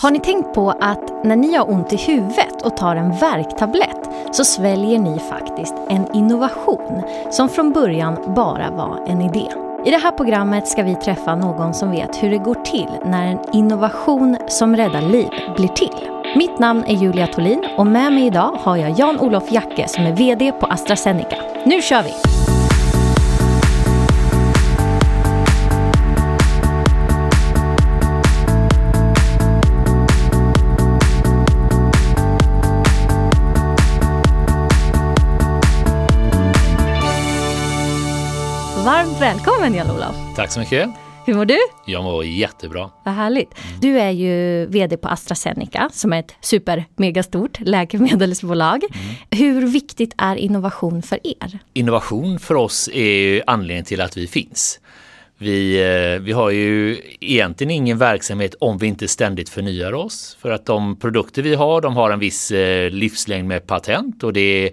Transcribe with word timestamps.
Har 0.00 0.10
ni 0.10 0.20
tänkt 0.20 0.54
på 0.54 0.70
att 0.70 1.24
när 1.24 1.36
ni 1.36 1.54
har 1.54 1.70
ont 1.70 1.92
i 1.92 1.96
huvudet 1.96 2.62
och 2.62 2.76
tar 2.76 2.96
en 2.96 3.16
värktablett 3.16 4.08
så 4.30 4.44
sväljer 4.44 4.98
ni 4.98 5.18
faktiskt 5.18 5.74
en 5.88 6.14
innovation 6.14 7.02
som 7.30 7.48
från 7.48 7.72
början 7.72 8.34
bara 8.36 8.70
var 8.70 9.04
en 9.06 9.22
idé. 9.22 9.46
I 9.84 9.90
det 9.90 9.96
här 9.96 10.12
programmet 10.12 10.68
ska 10.68 10.82
vi 10.82 10.94
träffa 10.94 11.34
någon 11.34 11.74
som 11.74 11.90
vet 11.90 12.22
hur 12.22 12.30
det 12.30 12.38
går 12.38 12.54
till 12.54 12.88
när 13.04 13.26
en 13.26 13.38
innovation 13.52 14.36
som 14.48 14.76
räddar 14.76 15.02
liv 15.02 15.28
blir 15.56 15.68
till. 15.68 16.10
Mitt 16.36 16.58
namn 16.58 16.84
är 16.86 16.94
Julia 16.94 17.26
Tolin 17.26 17.64
och 17.76 17.86
med 17.86 18.12
mig 18.12 18.26
idag 18.26 18.58
har 18.60 18.76
jag 18.76 18.98
Jan-Olof 18.98 19.52
Jacke 19.52 19.88
som 19.88 20.06
är 20.06 20.12
VD 20.12 20.52
på 20.52 20.66
AstraZeneca. 20.66 21.36
Nu 21.64 21.82
kör 21.82 22.02
vi! 22.02 22.37
Varmt 38.98 39.20
välkommen 39.20 39.74
Jan-Olof! 39.74 40.16
Tack 40.36 40.50
så 40.50 40.60
mycket. 40.60 40.88
Hur 41.26 41.34
mår 41.34 41.44
du? 41.44 41.58
Jag 41.86 42.04
mår 42.04 42.24
jättebra. 42.24 42.90
Vad 43.04 43.14
härligt. 43.14 43.54
Du 43.80 43.98
är 44.00 44.10
ju 44.10 44.66
VD 44.66 44.96
på 44.96 45.08
AstraZeneca 45.08 45.90
som 45.92 46.12
är 46.12 46.20
ett 46.20 46.34
super 46.40 46.84
megastort 46.96 47.60
läkemedelsbolag. 47.60 48.84
Mm. 48.84 49.14
Hur 49.30 49.66
viktigt 49.66 50.14
är 50.18 50.36
innovation 50.36 51.02
för 51.02 51.18
er? 51.24 51.58
Innovation 51.72 52.38
för 52.38 52.54
oss 52.54 52.88
är 52.92 53.42
anledningen 53.46 53.84
till 53.84 54.00
att 54.00 54.16
vi 54.16 54.26
finns. 54.26 54.80
Vi, 55.38 55.80
eh, 55.80 56.22
vi 56.22 56.32
har 56.32 56.50
ju 56.50 56.96
egentligen 57.20 57.70
ingen 57.70 57.98
verksamhet 57.98 58.54
om 58.60 58.78
vi 58.78 58.86
inte 58.86 59.08
ständigt 59.08 59.48
förnyar 59.48 59.92
oss. 59.92 60.36
För 60.40 60.50
att 60.50 60.66
de 60.66 60.96
produkter 60.96 61.42
vi 61.42 61.54
har, 61.54 61.80
de 61.80 61.96
har 61.96 62.10
en 62.10 62.18
viss 62.18 62.50
eh, 62.50 62.90
livslängd 62.90 63.48
med 63.48 63.66
patent 63.66 64.22
och 64.24 64.32
det 64.32 64.66
är 64.66 64.70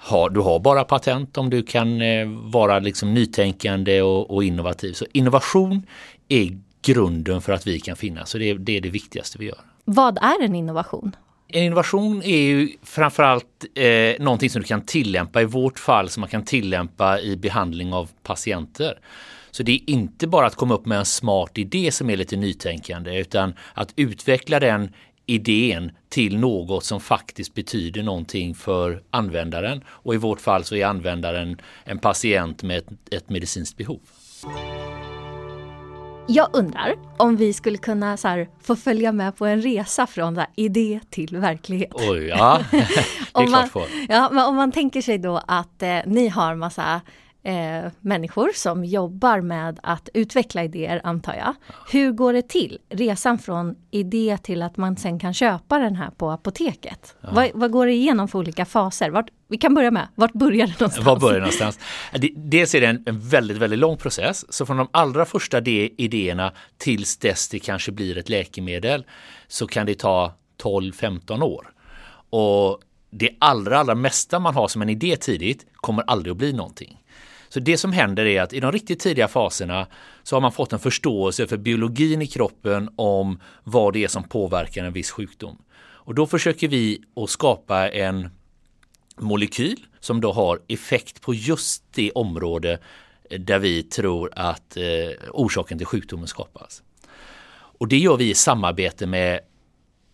har, 0.00 0.30
du 0.30 0.40
har 0.40 0.58
bara 0.58 0.84
patent 0.84 1.38
om 1.38 1.50
du 1.50 1.62
kan 1.62 2.02
eh, 2.02 2.26
vara 2.28 2.78
liksom 2.78 3.14
nytänkande 3.14 4.02
och, 4.02 4.30
och, 4.30 4.44
innovativ. 4.44 4.92
Så 4.92 5.06
innovation 5.12 5.86
är 6.28 6.58
grunden 6.82 7.40
för 7.40 7.52
att 7.52 7.66
vi 7.66 7.80
kan 7.80 7.96
finnas. 7.96 8.30
Så 8.30 8.38
det, 8.38 8.54
det 8.54 8.76
är 8.76 8.80
det 8.80 8.90
viktigaste 8.90 9.38
vi 9.38 9.46
gör. 9.46 9.58
Vad 9.84 10.18
är 10.18 10.44
en 10.44 10.54
innovation? 10.54 11.16
En 11.48 11.62
innovation 11.62 12.22
är 12.22 12.38
ju 12.38 12.68
framförallt 12.82 13.64
eh, 13.74 14.24
någonting 14.24 14.50
som 14.50 14.62
du 14.62 14.68
kan 14.68 14.80
tillämpa 14.80 15.42
i 15.42 15.44
vårt 15.44 15.78
fall 15.78 16.08
som 16.08 16.20
man 16.20 16.30
kan 16.30 16.44
tillämpa 16.44 17.20
i 17.20 17.36
behandling 17.36 17.92
av 17.92 18.10
patienter. 18.22 18.98
Så 19.50 19.62
det 19.62 19.72
är 19.72 19.90
inte 19.90 20.26
bara 20.26 20.46
att 20.46 20.54
komma 20.54 20.74
upp 20.74 20.86
med 20.86 20.98
en 20.98 21.04
smart 21.04 21.58
idé 21.58 21.90
som 21.92 22.10
är 22.10 22.16
lite 22.16 22.36
nytänkande 22.36 23.18
utan 23.18 23.54
att 23.74 23.92
utveckla 23.96 24.60
den 24.60 24.92
idén 25.28 25.92
till 26.08 26.38
något 26.38 26.84
som 26.84 27.00
faktiskt 27.00 27.54
betyder 27.54 28.02
någonting 28.02 28.54
för 28.54 29.02
användaren. 29.10 29.84
Och 29.88 30.14
i 30.14 30.16
vårt 30.16 30.40
fall 30.40 30.64
så 30.64 30.74
är 30.74 30.86
användaren 30.86 31.60
en 31.84 31.98
patient 31.98 32.62
med 32.62 32.78
ett, 32.78 32.88
ett 33.10 33.30
medicinskt 33.30 33.76
behov. 33.76 34.00
Jag 36.30 36.48
undrar 36.52 36.94
om 37.16 37.36
vi 37.36 37.52
skulle 37.52 37.78
kunna 37.78 38.16
så 38.16 38.28
här, 38.28 38.48
få 38.62 38.76
följa 38.76 39.12
med 39.12 39.36
på 39.36 39.46
en 39.46 39.62
resa 39.62 40.06
från 40.06 40.34
där, 40.34 40.46
idé 40.56 41.00
till 41.10 41.36
verklighet. 41.36 41.90
Oj, 41.94 42.26
ja, 42.26 42.60
det 42.70 42.76
är 42.76 43.32
klart 43.32 43.50
man, 43.50 43.68
får. 43.68 43.86
Ja, 44.08 44.28
men 44.32 44.44
om 44.44 44.56
man 44.56 44.72
tänker 44.72 45.02
sig 45.02 45.18
då 45.18 45.42
att 45.46 45.82
eh, 45.82 45.98
ni 46.06 46.28
har 46.28 46.54
massa 46.54 47.00
eh, 47.48 47.90
människor 48.00 48.50
som 48.54 48.84
jobbar 48.84 49.40
med 49.40 49.80
att 49.82 50.08
utveckla 50.14 50.64
idéer 50.64 51.00
antar 51.04 51.34
jag. 51.34 51.54
Hur 51.90 52.12
går 52.12 52.32
det 52.32 52.48
till? 52.48 52.78
Resan 52.88 53.38
från 53.38 53.74
idé 53.90 54.38
till 54.42 54.62
att 54.62 54.76
man 54.76 54.96
sen 54.96 55.18
kan 55.18 55.34
köpa 55.34 55.78
den 55.78 55.96
här 55.96 56.10
på 56.10 56.30
apoteket. 56.30 57.14
Ja. 57.20 57.28
Vad, 57.32 57.50
vad, 57.54 57.70
går 57.70 57.86
det 57.86 57.92
igenom 57.92 58.28
för 58.28 58.38
olika 58.38 58.64
faser? 58.64 59.10
Vart, 59.10 59.26
vi 59.48 59.58
kan 59.58 59.74
börja 59.74 59.90
med, 59.90 60.08
vart 60.14 60.32
börjar 60.32 60.66
det 60.66 60.80
någonstans? 60.80 61.06
Var 61.06 61.20
börjar 61.20 61.34
det 61.34 61.40
någonstans? 61.40 61.78
Dels 62.36 62.74
är 62.74 62.80
det 62.80 62.86
en, 62.86 63.02
en, 63.06 63.20
väldigt, 63.20 63.56
väldigt 63.56 63.78
lång 63.78 63.96
process. 63.96 64.52
Så 64.52 64.66
från 64.66 64.76
de 64.76 64.88
allra 64.90 65.24
första 65.24 65.60
idéerna 65.60 66.52
tills 66.76 67.16
dess 67.16 67.48
det 67.48 67.58
kanske 67.58 67.92
blir 67.92 68.18
ett 68.18 68.28
läkemedel 68.28 69.04
så 69.46 69.66
kan 69.66 69.86
det 69.86 69.94
ta 69.94 70.32
12-15 70.62 71.42
år. 71.42 71.70
Och 72.30 72.80
det 73.10 73.30
allra, 73.38 73.78
allra 73.78 73.94
mesta 73.94 74.38
man 74.38 74.54
har 74.54 74.68
som 74.68 74.82
en 74.82 74.88
idé 74.88 75.16
tidigt 75.16 75.66
kommer 75.74 76.02
aldrig 76.06 76.30
att 76.30 76.38
bli 76.38 76.52
någonting. 76.52 76.98
Så 77.48 77.60
det 77.60 77.78
som 77.78 77.92
händer 77.92 78.26
är 78.26 78.42
att 78.42 78.52
i 78.52 78.60
de 78.60 78.72
riktigt 78.72 79.00
tidiga 79.00 79.28
faserna 79.28 79.86
så 80.22 80.36
har 80.36 80.40
man 80.40 80.52
fått 80.52 80.72
en 80.72 80.78
förståelse 80.78 81.46
för 81.46 81.56
biologin 81.56 82.22
i 82.22 82.26
kroppen 82.26 82.90
om 82.96 83.40
vad 83.64 83.92
det 83.92 84.04
är 84.04 84.08
som 84.08 84.24
påverkar 84.24 84.84
en 84.84 84.92
viss 84.92 85.10
sjukdom. 85.10 85.62
Och 85.80 86.14
då 86.14 86.26
försöker 86.26 86.68
vi 86.68 87.02
att 87.16 87.30
skapa 87.30 87.88
en 87.88 88.30
molekyl 89.16 89.86
som 90.00 90.20
då 90.20 90.32
har 90.32 90.60
effekt 90.68 91.20
på 91.20 91.34
just 91.34 91.84
det 91.94 92.10
område 92.10 92.78
eh, 93.30 93.40
där 93.40 93.58
vi 93.58 93.82
tror 93.82 94.30
att 94.36 94.76
eh, 94.76 94.84
orsaken 95.30 95.78
till 95.78 95.86
sjukdomen 95.86 96.26
skapas. 96.26 96.82
Och 97.50 97.88
det 97.88 97.98
gör 97.98 98.16
vi 98.16 98.30
i 98.30 98.34
samarbete 98.34 99.06
med 99.06 99.40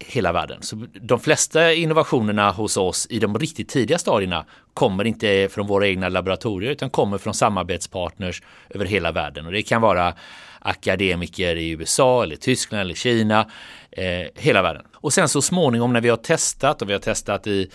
hela 0.06 0.32
världen. 0.32 0.62
Så 0.62 0.87
de 0.92 1.20
flesta 1.20 1.72
innovationerna 1.72 2.50
hos 2.50 2.76
oss 2.76 3.06
i 3.10 3.19
de 3.19 3.38
riktigt 3.38 3.69
tidiga 3.69 3.98
stadierna 3.98 4.44
kommer 4.75 5.04
inte 5.04 5.48
från 5.50 5.66
våra 5.66 5.88
egna 5.88 6.09
laboratorier 6.09 6.70
utan 6.70 6.91
kommer 6.91 7.19
från 7.19 7.34
samarbetspartners 7.34 8.43
över 8.70 8.84
hela 8.84 9.12
världen. 9.12 9.47
Och 9.47 9.53
det 9.53 9.62
kan 9.62 9.82
vara 9.82 10.14
akademiker 10.59 11.56
i 11.56 11.70
USA 11.70 12.22
eller 12.22 12.37
Tyskland 12.37 12.81
eller 12.81 12.94
Kina, 12.94 13.50
eh, 13.91 14.26
hela 14.34 14.62
världen. 14.62 14.82
Och 14.94 15.12
sen 15.12 15.28
så 15.28 15.43
småningom 15.43 15.93
när 15.93 16.00
vi 16.00 16.09
har 16.09 16.16
testat 16.16 16.82
och 16.82 16.88
vi 16.88 16.93
har 16.93 17.00
testat 17.00 17.47
i, 17.47 17.70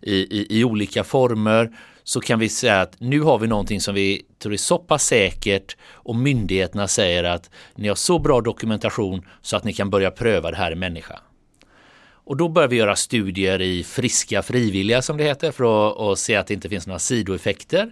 i, 0.00 0.14
i, 0.14 0.46
i 0.60 0.64
olika 0.64 1.04
former 1.04 1.70
så 2.04 2.20
kan 2.20 2.38
vi 2.38 2.48
säga 2.48 2.80
att 2.80 3.00
nu 3.00 3.20
har 3.20 3.38
vi 3.38 3.46
någonting 3.46 3.80
som 3.80 3.94
vi 3.94 4.22
tror 4.38 4.52
är 4.52 4.56
så 4.56 4.78
pass 4.78 5.04
säkert 5.04 5.76
och 5.92 6.16
myndigheterna 6.16 6.88
säger 6.88 7.24
att 7.24 7.50
ni 7.74 7.88
har 7.88 7.94
så 7.94 8.18
bra 8.18 8.40
dokumentation 8.40 9.26
så 9.42 9.56
att 9.56 9.64
ni 9.64 9.72
kan 9.72 9.90
börja 9.90 10.10
pröva 10.10 10.50
det 10.50 10.56
här 10.56 10.72
i 10.72 10.74
människa. 10.74 11.20
Och 12.30 12.36
då 12.36 12.48
börjar 12.48 12.68
vi 12.68 12.76
göra 12.76 12.96
studier 12.96 13.60
i 13.60 13.84
friska 13.84 14.42
frivilliga 14.42 15.02
som 15.02 15.16
det 15.16 15.24
heter 15.24 15.52
för 15.52 15.88
att, 15.88 16.00
att 16.00 16.18
se 16.18 16.36
att 16.36 16.46
det 16.46 16.54
inte 16.54 16.68
finns 16.68 16.86
några 16.86 16.98
sidoeffekter. 16.98 17.90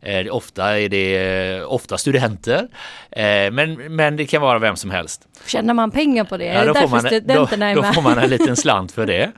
Eh, 0.00 0.34
ofta 0.34 0.80
är 0.80 0.88
det 0.88 1.62
ofta 1.64 1.98
studenter, 1.98 2.68
eh, 3.10 3.50
men, 3.52 3.96
men 3.96 4.16
det 4.16 4.26
kan 4.26 4.42
vara 4.42 4.58
vem 4.58 4.76
som 4.76 4.90
helst. 4.90 5.22
Tjänar 5.46 5.74
man 5.74 5.90
pengar 5.90 6.24
på 6.24 6.36
det? 6.36 6.44
Ja, 6.44 6.64
då, 6.64 6.74
får 6.74 6.88
man, 6.88 7.02
då, 7.02 7.82
då 7.82 7.92
får 7.92 8.02
man 8.02 8.18
en 8.18 8.30
liten 8.30 8.56
slant 8.56 8.92
för 8.92 9.06
det. 9.06 9.22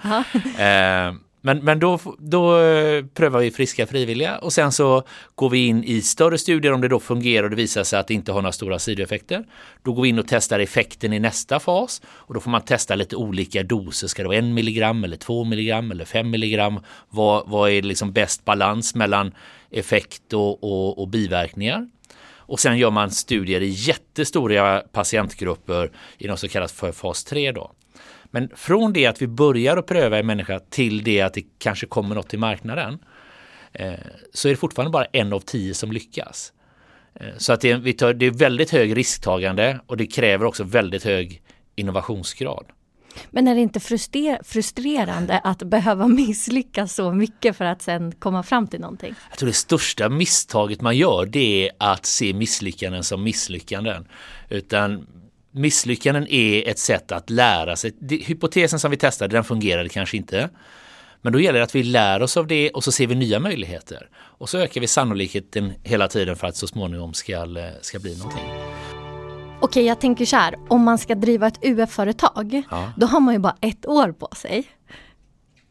eh, 0.58 1.14
men, 1.40 1.58
men 1.58 1.78
då, 1.78 1.98
då 2.18 2.60
eh, 2.60 3.04
prövar 3.04 3.40
vi 3.40 3.50
friska 3.50 3.86
frivilliga 3.86 4.38
och 4.38 4.52
sen 4.52 4.72
så 4.72 5.02
går 5.34 5.50
vi 5.50 5.66
in 5.66 5.84
i 5.84 6.02
större 6.02 6.38
studier 6.38 6.72
om 6.72 6.80
det 6.80 6.88
då 6.88 7.00
fungerar 7.00 7.44
och 7.44 7.50
det 7.50 7.56
visar 7.56 7.84
sig 7.84 7.98
att 7.98 8.06
det 8.06 8.14
inte 8.14 8.32
har 8.32 8.42
några 8.42 8.52
stora 8.52 8.78
sidoeffekter. 8.78 9.44
Då 9.82 9.92
går 9.92 10.02
vi 10.02 10.08
in 10.08 10.18
och 10.18 10.24
testar 10.28 10.60
effekten 10.60 11.12
i 11.12 11.18
nästa 11.18 11.60
fas 11.60 12.02
och 12.06 12.34
då 12.34 12.40
får 12.40 12.50
man 12.50 12.62
testa 12.62 12.94
lite 12.94 13.16
olika 13.16 13.62
doser. 13.62 14.06
Ska 14.06 14.22
det 14.22 14.28
vara 14.28 14.38
en 14.38 14.54
milligram 14.54 15.04
eller 15.04 15.16
två 15.16 15.44
milligram 15.44 15.90
eller 15.90 16.04
fem 16.04 16.30
milligram? 16.30 16.80
Vad, 17.08 17.48
vad 17.48 17.70
är 17.70 17.82
liksom 17.82 18.12
bäst 18.12 18.44
balans 18.44 18.94
mellan 18.94 19.34
effekt 19.70 20.32
och, 20.32 20.64
och, 20.64 20.98
och 20.98 21.08
biverkningar? 21.08 21.88
Och 22.50 22.60
sen 22.60 22.78
gör 22.78 22.90
man 22.90 23.10
studier 23.10 23.60
i 23.60 23.68
jättestora 23.68 24.80
patientgrupper 24.80 25.90
i 26.18 26.28
något 26.28 26.40
som 26.40 26.48
kallas 26.48 26.72
för 26.72 26.92
fas 26.92 27.24
3 27.24 27.52
då. 27.52 27.72
Men 28.30 28.48
från 28.56 28.92
det 28.92 29.06
att 29.06 29.22
vi 29.22 29.26
börjar 29.26 29.76
att 29.76 29.86
pröva 29.86 30.18
en 30.18 30.26
människa 30.26 30.60
till 30.60 31.04
det 31.04 31.20
att 31.20 31.34
det 31.34 31.44
kanske 31.58 31.86
kommer 31.86 32.14
något 32.14 32.28
till 32.28 32.38
marknaden 32.38 32.98
eh, 33.72 33.92
så 34.32 34.48
är 34.48 34.52
det 34.52 34.56
fortfarande 34.56 34.90
bara 34.90 35.04
en 35.04 35.32
av 35.32 35.40
tio 35.40 35.74
som 35.74 35.92
lyckas. 35.92 36.52
Eh, 37.14 37.26
så 37.36 37.52
att 37.52 37.60
det 37.60 37.70
är, 37.70 37.92
tar, 37.92 38.14
det 38.14 38.26
är 38.26 38.30
väldigt 38.30 38.70
hög 38.70 38.96
risktagande 38.96 39.80
och 39.86 39.96
det 39.96 40.06
kräver 40.06 40.44
också 40.44 40.64
väldigt 40.64 41.04
hög 41.04 41.42
innovationsgrad. 41.76 42.64
Men 43.30 43.48
är 43.48 43.54
det 43.54 43.60
inte 43.60 43.80
frustrerande 44.44 45.38
att 45.38 45.62
behöva 45.62 46.08
misslyckas 46.08 46.94
så 46.94 47.12
mycket 47.12 47.56
för 47.56 47.64
att 47.64 47.82
sen 47.82 48.12
komma 48.12 48.42
fram 48.42 48.66
till 48.66 48.80
någonting? 48.80 49.14
Jag 49.30 49.38
tror 49.38 49.46
det 49.46 49.52
största 49.52 50.08
misstaget 50.08 50.80
man 50.80 50.96
gör 50.96 51.26
det 51.26 51.68
är 51.68 51.70
att 51.78 52.06
se 52.06 52.32
misslyckanden 52.32 53.04
som 53.04 53.22
misslyckanden. 53.22 54.08
Utan 54.48 55.06
misslyckanden 55.50 56.26
är 56.28 56.68
ett 56.68 56.78
sätt 56.78 57.12
att 57.12 57.30
lära 57.30 57.76
sig. 57.76 57.92
Hypotesen 58.26 58.78
som 58.78 58.90
vi 58.90 58.96
testade, 58.96 59.36
den 59.36 59.44
fungerade 59.44 59.88
kanske 59.88 60.16
inte. 60.16 60.50
Men 61.22 61.32
då 61.32 61.40
gäller 61.40 61.58
det 61.58 61.64
att 61.64 61.74
vi 61.74 61.82
lär 61.82 62.22
oss 62.22 62.36
av 62.36 62.46
det 62.46 62.70
och 62.70 62.84
så 62.84 62.92
ser 62.92 63.06
vi 63.06 63.14
nya 63.14 63.40
möjligheter. 63.40 64.08
Och 64.14 64.48
så 64.48 64.58
ökar 64.58 64.80
vi 64.80 64.86
sannolikheten 64.86 65.72
hela 65.82 66.08
tiden 66.08 66.36
för 66.36 66.46
att 66.46 66.56
så 66.56 66.66
småningom 66.66 67.14
ska, 67.14 67.46
ska 67.80 67.98
bli 67.98 68.18
någonting. 68.18 68.44
Okej, 69.60 69.84
jag 69.84 70.00
tänker 70.00 70.24
så 70.24 70.36
här. 70.36 70.54
Om 70.68 70.82
man 70.82 70.98
ska 70.98 71.14
driva 71.14 71.46
ett 71.46 71.64
UF-företag, 71.64 72.62
ja. 72.70 72.92
då 72.96 73.06
har 73.06 73.20
man 73.20 73.34
ju 73.34 73.40
bara 73.40 73.56
ett 73.60 73.86
år 73.86 74.12
på 74.12 74.28
sig. 74.36 74.64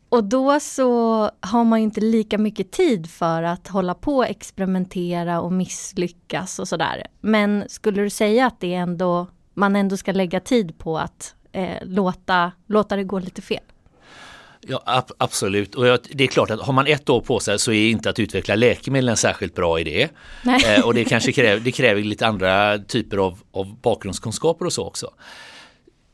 Och 0.09 0.23
då 0.23 0.59
så 0.59 1.21
har 1.41 1.63
man 1.63 1.79
ju 1.79 1.83
inte 1.83 2.01
lika 2.01 2.37
mycket 2.37 2.71
tid 2.71 3.09
för 3.09 3.43
att 3.43 3.67
hålla 3.67 3.93
på 3.93 4.17
och 4.17 4.27
experimentera 4.27 5.41
och 5.41 5.53
misslyckas 5.53 6.59
och 6.59 6.67
sådär. 6.67 7.07
Men 7.21 7.63
skulle 7.67 8.01
du 8.01 8.09
säga 8.09 8.47
att 8.47 8.59
det 8.59 8.73
är 8.73 8.79
ändå 8.79 9.27
man 9.59 9.75
ändå 9.75 9.97
ska 9.97 10.11
lägga 10.11 10.39
tid 10.39 10.77
på 10.77 10.97
att 10.97 11.35
eh, 11.51 11.77
låta, 11.81 12.51
låta 12.67 12.95
det 12.95 13.03
gå 13.03 13.19
lite 13.19 13.41
fel. 13.41 13.63
Ja, 14.61 14.83
ab 14.85 15.11
absolut. 15.17 15.75
Och 15.75 15.87
jag, 15.87 15.99
det 16.11 16.23
är 16.23 16.27
klart 16.27 16.49
att 16.49 16.61
har 16.61 16.73
man 16.73 16.87
ett 16.87 17.09
år 17.09 17.21
på 17.21 17.39
sig 17.39 17.59
så 17.59 17.71
är 17.71 17.89
inte 17.89 18.09
att 18.09 18.19
utveckla 18.19 18.55
läkemedel 18.55 19.09
en 19.09 19.17
särskilt 19.17 19.55
bra 19.55 19.79
idé. 19.79 20.09
Eh, 20.65 20.85
och 20.85 20.93
det 20.93 21.05
kanske 21.05 21.31
kräver, 21.31 21.59
det 21.59 21.71
kräver 21.71 22.01
lite 22.01 22.27
andra 22.27 22.79
typer 22.79 23.17
av, 23.17 23.39
av 23.51 23.75
bakgrundskunskaper 23.81 24.65
och 24.65 24.73
så 24.73 24.85
också. 24.85 25.11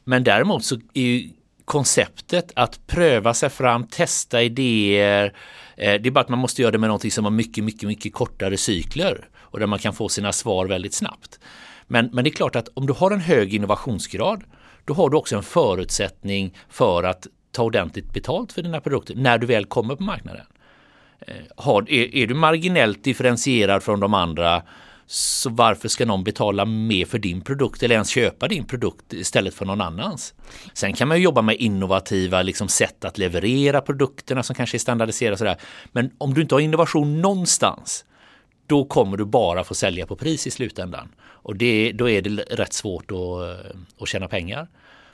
Men 0.04 0.24
däremot 0.24 0.66
så 0.66 0.76
är 0.94 1.02
ju 1.02 1.30
konceptet 1.66 2.52
att 2.56 2.88
pröva 2.88 3.34
sig 3.34 3.50
fram, 3.50 3.88
testa 3.88 4.44
idéer. 4.44 5.34
Eh, 5.78 5.94
det 6.02 6.10
är 6.10 6.12
bara 6.12 6.22
att 6.22 6.30
man 6.30 6.40
måste 6.40 6.62
göra 6.62 6.72
det 6.72 6.78
med 6.78 6.90
någonting 6.90 7.12
som 7.12 7.24
har 7.24 7.32
mycket, 7.32 7.64
mycket, 7.64 7.88
mycket 7.88 8.14
kortare 8.14 8.58
cykler 8.58 9.28
och 9.38 9.60
där 9.60 9.68
man 9.68 9.80
kan 9.80 9.94
få 9.94 10.10
sina 10.10 10.32
svar 10.32 10.66
väldigt 10.66 10.94
snabbt. 10.94 11.40
Men, 11.88 12.10
men 12.14 12.24
det 12.24 12.30
är 12.30 12.36
klart 12.36 12.56
att 12.56 12.70
om 12.74 12.88
du 12.88 12.94
har 12.94 13.12
en 13.12 13.22
hög 13.22 13.54
innovationsgrad 13.54 14.44
då 14.86 14.94
har 14.94 15.10
du 15.10 15.18
också 15.18 15.36
en 15.36 15.44
förutsättning 15.44 16.58
för 16.70 17.04
att 17.04 17.28
ta 17.52 17.64
ordentligt 17.64 18.14
betalt 18.14 18.54
för 18.54 18.62
dina 18.62 18.82
produkter 18.82 19.16
när 19.16 19.38
du 19.38 19.48
väl 19.48 19.66
kommer 19.66 19.96
på 19.96 20.04
marknaden. 20.04 20.46
Eh, 21.20 21.36
har, 21.58 21.92
är, 21.92 22.16
är 22.16 22.28
du 22.28 22.34
marginellt 22.34 23.04
differentierad 23.04 23.84
från 23.84 24.00
de 24.00 24.14
andra 24.14 24.64
så 25.08 25.50
varför 25.50 25.88
ska 25.88 26.06
någon 26.06 26.24
betala 26.24 26.66
mer 26.66 27.06
för 27.06 27.20
din 27.20 27.42
produkt 27.42 27.84
eller 27.84 27.96
ens 27.96 28.10
köpa 28.10 28.48
din 28.48 28.66
produkt 28.66 29.14
istället 29.14 29.54
för 29.54 29.66
någon 29.66 29.82
annans? 29.82 30.34
Sen 30.74 30.94
kan 30.94 31.08
man 31.08 31.22
jobba 31.22 31.42
med 31.42 31.56
innovativa 31.56 32.42
liksom, 32.42 32.68
sätt 32.68 33.06
att 33.06 33.18
leverera 33.18 33.82
produkterna 33.82 34.44
som 34.44 34.56
kanske 34.56 34.78
är 34.78 34.80
standardiserade. 34.80 35.38
Sådär. 35.38 35.58
Men 35.92 36.12
om 36.18 36.34
du 36.34 36.42
inte 36.42 36.56
har 36.56 36.60
innovation 36.60 37.22
någonstans 37.22 38.06
då 38.68 38.86
kommer 38.86 39.18
du 39.18 39.26
bara 39.26 39.64
få 39.64 39.76
sälja 39.76 40.06
på 40.06 40.16
pris 40.16 40.48
i 40.48 40.52
slutändan. 40.52 41.10
Och 41.22 41.56
det, 41.56 41.92
då 41.92 42.10
är 42.10 42.22
det 42.22 42.30
rätt 42.30 42.74
svårt 42.74 43.12
att, 43.12 43.18
eh, 43.18 43.80
att 44.00 44.08
tjäna 44.08 44.28
pengar. 44.28 44.68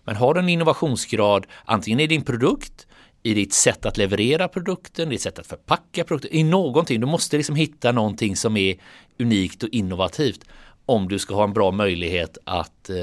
Men 0.03 0.15
har 0.15 0.33
du 0.33 0.39
en 0.39 0.50
innovationsgrad 0.50 1.48
antingen 1.65 2.00
i 2.00 2.07
din 2.07 2.21
produkt, 2.21 2.88
i 3.24 3.33
ditt 3.33 3.53
sätt 3.53 3.86
att 3.86 3.98
leverera 3.98 4.48
produkten, 4.48 5.09
ditt 5.09 5.21
sätt 5.21 5.39
att 5.39 5.48
förpacka 5.48 6.03
produkten, 6.03 6.33
i 6.33 6.44
någonting. 6.44 7.00
Du 7.01 7.07
måste 7.07 7.38
liksom 7.38 7.56
hitta 7.56 7.92
någonting 7.92 8.36
som 8.36 8.57
är 8.57 8.75
unikt 9.19 9.63
och 9.63 9.69
innovativt 9.69 10.45
om 10.86 11.07
du 11.07 11.19
ska 11.19 11.36
ha 11.36 11.44
en 11.44 11.53
bra 11.53 11.71
möjlighet 11.71 12.38
att 12.44 12.89
eh, 12.89 12.95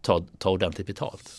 ta, 0.00 0.24
ta 0.38 0.50
ordentligt 0.50 0.86
betalt. 0.86 1.30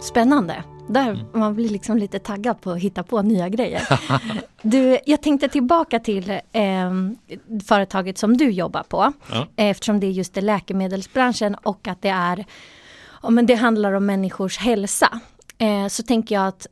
Spännande. 0.00 0.64
Där 0.88 1.10
mm. 1.10 1.26
Man 1.32 1.54
blir 1.54 1.68
liksom 1.68 1.98
lite 1.98 2.18
taggad 2.18 2.60
på 2.60 2.70
att 2.70 2.78
hitta 2.78 3.02
på 3.02 3.22
nya 3.22 3.48
grejer. 3.48 3.82
Du, 4.62 4.98
jag 5.06 5.22
tänkte 5.22 5.48
tillbaka 5.48 5.98
till 5.98 6.30
eh, 6.30 6.90
företaget 7.66 8.18
som 8.18 8.36
du 8.36 8.50
jobbar 8.50 8.82
på. 8.82 9.12
Ja. 9.30 9.46
Eftersom 9.56 10.00
det 10.00 10.06
är 10.06 10.10
just 10.10 10.34
det 10.34 10.40
läkemedelsbranschen 10.40 11.54
och 11.54 11.88
att 11.88 12.02
det 12.02 12.08
är 12.08 12.44
ja, 13.22 13.30
men 13.30 13.46
det 13.46 13.54
handlar 13.54 13.92
om 13.92 14.06
människors 14.06 14.58
hälsa. 14.58 15.20
Eh, 15.58 15.86
så 15.88 16.02
tänker 16.02 16.34
jag 16.34 16.46
att 16.46 16.66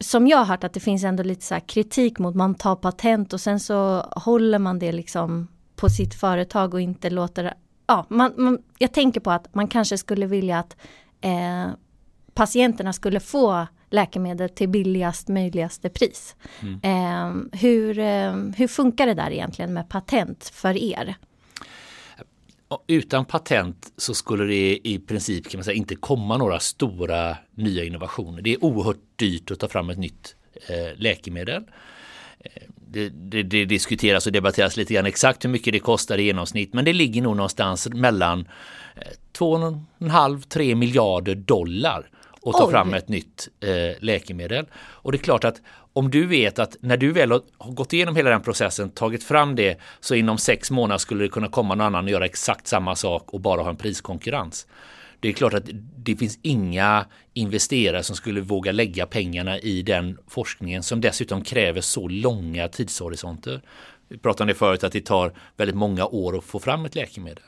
som 0.00 0.28
jag 0.28 0.38
har 0.38 0.44
hört 0.44 0.64
att 0.64 0.72
det 0.72 0.80
finns 0.80 1.04
ändå 1.04 1.22
lite 1.22 1.44
så 1.44 1.60
kritik 1.66 2.18
mot 2.18 2.34
man 2.34 2.54
tar 2.54 2.76
patent 2.76 3.32
och 3.32 3.40
sen 3.40 3.60
så 3.60 4.00
håller 4.16 4.58
man 4.58 4.78
det 4.78 4.92
liksom 4.92 5.48
på 5.76 5.88
sitt 5.88 6.14
företag 6.14 6.74
och 6.74 6.80
inte 6.80 7.10
låter 7.10 7.54
Ja, 7.86 8.06
man, 8.08 8.32
man, 8.36 8.58
jag 8.78 8.92
tänker 8.92 9.20
på 9.20 9.30
att 9.30 9.54
man 9.54 9.68
kanske 9.68 9.98
skulle 9.98 10.26
vilja 10.26 10.58
att 10.58 10.76
eh, 11.20 11.66
patienterna 12.34 12.92
skulle 12.92 13.20
få 13.20 13.66
läkemedel 13.90 14.48
till 14.48 14.68
billigast 14.68 15.28
möjligaste 15.28 15.90
pris. 15.90 16.36
Mm. 16.62 16.80
Eh, 16.82 17.60
hur, 17.60 17.98
eh, 17.98 18.34
hur 18.56 18.68
funkar 18.68 19.06
det 19.06 19.14
där 19.14 19.30
egentligen 19.30 19.72
med 19.72 19.88
patent 19.88 20.50
för 20.54 20.76
er? 20.76 21.16
Utan 22.86 23.24
patent 23.24 23.92
så 23.96 24.14
skulle 24.14 24.44
det 24.44 24.88
i 24.88 24.98
princip 24.98 25.50
kan 25.50 25.58
man 25.58 25.64
säga 25.64 25.74
inte 25.74 25.96
komma 25.96 26.36
några 26.36 26.60
stora 26.60 27.36
nya 27.54 27.84
innovationer. 27.84 28.42
Det 28.42 28.54
är 28.54 28.64
oerhört 28.64 29.00
dyrt 29.16 29.50
att 29.50 29.58
ta 29.58 29.68
fram 29.68 29.90
ett 29.90 29.98
nytt 29.98 30.36
eh, 30.68 30.96
läkemedel. 30.96 31.62
Eh, 32.40 32.62
det, 32.76 33.08
det, 33.08 33.42
det, 33.42 33.64
diskuteras 33.64 34.26
och 34.26 34.32
debatteras 34.32 34.76
lite 34.76 34.94
grann 34.94 35.06
exakt 35.06 35.44
hur 35.44 35.48
mycket 35.48 35.72
det 35.72 35.78
kostar 35.78 36.18
i 36.18 36.22
genomsnitt 36.22 36.74
men 36.74 36.84
det 36.84 36.92
ligger 36.92 37.22
nog 37.22 37.36
någonstans 37.36 37.88
mellan 37.88 38.48
2,5-3 39.38 40.70
eh, 40.70 40.76
miljarder 40.76 41.34
dollar 41.34 42.10
och 42.44 42.52
ta 42.52 42.64
Oj. 42.64 42.70
fram 42.70 42.94
ett 42.94 43.08
nytt 43.08 43.48
eh, 43.60 44.02
läkemedel. 44.02 44.66
Och 44.74 45.12
det 45.12 45.18
är 45.18 45.22
klart 45.22 45.44
att 45.44 45.62
om 45.92 46.10
du 46.10 46.26
vet 46.26 46.58
att 46.58 46.76
när 46.80 46.96
du 46.96 47.12
väl 47.12 47.30
har 47.30 47.72
gått 47.72 47.92
igenom 47.92 48.16
hela 48.16 48.30
den 48.30 48.42
processen, 48.42 48.90
tagit 48.90 49.24
fram 49.24 49.56
det, 49.56 49.78
så 50.00 50.14
inom 50.14 50.38
sex 50.38 50.70
månader 50.70 50.98
skulle 50.98 51.24
det 51.24 51.28
kunna 51.28 51.48
komma 51.48 51.74
någon 51.74 51.86
annan 51.86 52.04
och 52.04 52.10
göra 52.10 52.24
exakt 52.24 52.66
samma 52.66 52.96
sak 52.96 53.34
och 53.34 53.40
bara 53.40 53.62
ha 53.62 53.70
en 53.70 53.76
priskonkurrens. 53.76 54.66
Det 55.20 55.28
är 55.28 55.32
klart 55.32 55.54
att 55.54 55.64
det 55.96 56.16
finns 56.16 56.38
inga 56.42 57.06
investerare 57.32 58.02
som 58.02 58.16
skulle 58.16 58.40
våga 58.40 58.72
lägga 58.72 59.06
pengarna 59.06 59.58
i 59.58 59.82
den 59.82 60.18
forskningen 60.28 60.82
som 60.82 61.00
dessutom 61.00 61.42
kräver 61.42 61.80
så 61.80 62.08
långa 62.08 62.68
tidshorisonter. 62.68 63.62
Vi 64.08 64.18
pratade 64.18 64.42
om 64.42 64.48
det 64.48 64.54
förut 64.54 64.84
att 64.84 64.92
det 64.92 65.00
tar 65.00 65.32
väldigt 65.56 65.76
många 65.76 66.06
år 66.06 66.38
att 66.38 66.44
få 66.44 66.58
fram 66.58 66.84
ett 66.84 66.94
läkemedel. 66.94 67.44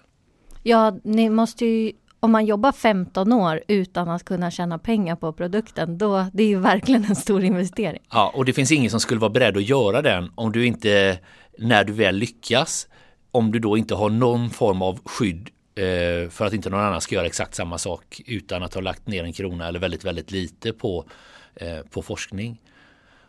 Ja, 0.63 0.99
ni 1.05 1.31
måste 1.31 1.67
ju 1.67 1.93
om 2.27 2.33
man 2.33 2.47
jobbar 2.47 2.73
15 2.73 3.33
år 3.33 3.63
utan 3.69 4.09
att 4.09 4.25
kunna 4.25 4.51
tjäna 4.51 4.79
pengar 4.79 5.17
på 5.17 5.33
produkten, 5.33 5.99
då 5.99 6.27
det 6.33 6.43
är 6.43 6.49
ju 6.49 6.59
verkligen 6.59 7.05
en 7.05 7.17
stor 7.17 7.45
investering. 7.45 8.03
Ja, 8.11 8.33
och 8.35 8.45
det 8.45 8.53
finns 8.53 8.73
ingen 8.73 8.91
som 8.91 9.01
skulle 9.01 9.21
vara 9.21 9.31
beredd 9.31 9.57
att 9.57 9.69
göra 9.69 10.03
den 10.03 10.31
om 10.35 10.53
du 10.53 10.67
inte, 10.67 11.19
när 11.59 11.85
du 11.85 11.93
väl 11.93 12.17
lyckas, 12.17 12.89
om 13.31 13.53
du 13.53 13.59
då 13.59 13.77
inte 13.77 13.95
har 13.95 14.11
någon 14.11 14.51
form 14.51 14.83
av 14.83 14.99
skydd 15.05 15.51
eh, 15.75 16.31
för 16.31 16.47
att 16.47 16.53
inte 16.53 16.71
någon 16.71 16.81
annan 16.81 17.01
ska 17.01 17.15
göra 17.15 17.27
exakt 17.27 17.55
samma 17.55 17.79
sak 17.79 18.21
utan 18.27 18.63
att 18.63 18.75
ha 18.75 18.81
lagt 18.81 19.07
ner 19.07 19.25
en 19.25 19.33
krona 19.33 19.69
eller 19.69 19.79
väldigt, 19.79 20.05
väldigt 20.05 20.31
lite 20.31 20.73
på, 20.73 21.05
eh, 21.55 21.81
på 21.91 22.03
forskning. 22.03 22.61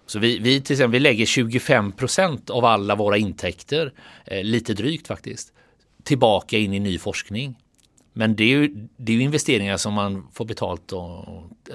Så 0.06 0.20
vi, 0.20 0.40
vi, 0.40 0.62
till 0.62 0.74
exempel, 0.74 0.92
vi 0.92 1.00
lägger 1.00 1.26
25 1.26 1.92
procent 1.92 2.50
av 2.50 2.66
alla 2.66 2.96
våra 2.96 3.18
intäkter, 3.18 3.94
eh, 4.26 4.44
lite 4.44 4.74
drygt 4.74 5.08
faktiskt, 5.08 5.54
tillbaka 6.04 6.58
in 6.58 6.74
i 6.74 6.80
ny 6.80 6.98
forskning. 6.98 7.56
Men 8.18 8.36
det 8.36 8.44
är 8.44 8.48
ju, 8.48 8.88
det 8.98 9.12
är 9.12 9.16
ju 9.16 9.22
investeringar 9.22 9.78
som 9.78 9.94
man 9.94 10.28
får 10.34 10.46
betalt 10.46 10.92
och, 10.92 11.26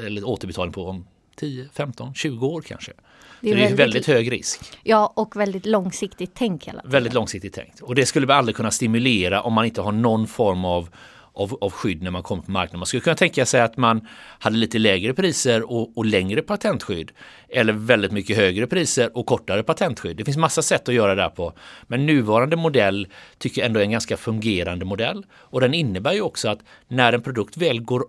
eller 0.06 0.24
återbetalning 0.24 0.72
på 0.72 0.86
om 0.86 1.06
10, 1.36 1.68
15, 1.74 2.14
20 2.14 2.46
år 2.46 2.60
kanske. 2.60 2.92
Det 3.40 3.50
är, 3.50 3.56
det 3.56 3.60
är 3.60 3.62
väldigt, 3.62 3.80
väldigt 3.80 4.06
hög 4.06 4.32
risk. 4.32 4.60
Ja, 4.82 5.12
och 5.16 5.36
väldigt 5.36 5.66
långsiktigt 5.66 6.30
tänk 6.34 6.68
hela 6.68 6.80
tiden. 6.80 6.92
Väldigt 6.92 7.12
långsiktigt 7.12 7.54
tänkt. 7.54 7.80
Och 7.80 7.94
det 7.94 8.06
skulle 8.06 8.26
vi 8.26 8.32
aldrig 8.32 8.56
kunna 8.56 8.70
stimulera 8.70 9.42
om 9.42 9.52
man 9.52 9.64
inte 9.64 9.80
har 9.80 9.92
någon 9.92 10.26
form 10.26 10.64
av 10.64 10.88
av, 11.34 11.58
av 11.60 11.70
skydd 11.70 12.02
när 12.02 12.10
man 12.10 12.22
kommer 12.22 12.42
på 12.42 12.50
marknaden. 12.50 12.78
Man 12.78 12.86
skulle 12.86 13.00
kunna 13.00 13.16
tänka 13.16 13.46
sig 13.46 13.60
att 13.60 13.76
man 13.76 14.08
hade 14.38 14.56
lite 14.56 14.78
lägre 14.78 15.14
priser 15.14 15.72
och, 15.72 15.98
och, 15.98 16.06
längre 16.06 16.42
patentskydd. 16.42 17.12
Eller 17.48 17.72
väldigt 17.72 18.12
mycket 18.12 18.36
högre 18.36 18.66
priser 18.66 19.16
och 19.18 19.26
kortare 19.26 19.62
patentskydd. 19.62 20.16
Det 20.16 20.24
finns 20.24 20.36
massa 20.36 20.62
sätt 20.62 20.88
att 20.88 20.94
göra 20.94 21.14
det 21.14 21.22
här 21.22 21.28
på. 21.28 21.52
Men 21.86 22.06
nuvarande 22.06 22.56
modell 22.56 23.06
tycker 23.38 23.60
jag 23.60 23.66
ändå 23.66 23.80
är 23.80 23.84
en 23.84 23.90
ganska 23.90 24.16
fungerande 24.16 24.84
modell. 24.84 25.26
Och 25.32 25.60
den 25.60 25.74
innebär 25.74 26.12
ju 26.12 26.20
också 26.20 26.48
att 26.48 26.60
när 26.88 27.12
en 27.12 27.22
produkt 27.22 27.56
väl 27.56 27.80
går 27.80 28.04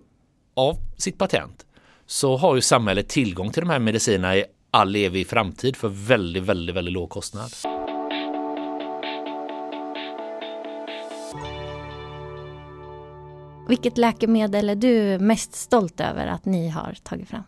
av 0.55 0.77
sitt 0.97 1.17
patent 1.17 1.65
så 2.05 2.37
har 2.37 2.55
ju 2.55 2.61
samhället 2.61 3.09
tillgång 3.09 3.51
till 3.51 3.61
de 3.61 3.69
här 3.69 3.79
medicinerna 3.79 4.37
i 4.37 4.45
all 4.71 4.95
evig 4.95 5.27
framtid 5.27 5.75
för 5.75 5.89
väldigt, 5.89 6.43
väldigt, 6.43 6.75
väldigt 6.75 6.93
låg 6.93 7.09
kostnad. 7.09 7.51
Vilket 13.73 13.97
läkemedel 13.97 14.69
är 14.69 14.75
du 14.75 15.19
mest 15.19 15.55
stolt 15.55 15.99
över 15.99 16.27
att 16.27 16.45
ni 16.45 16.69
har 16.69 16.95
tagit 17.03 17.29
fram? 17.29 17.43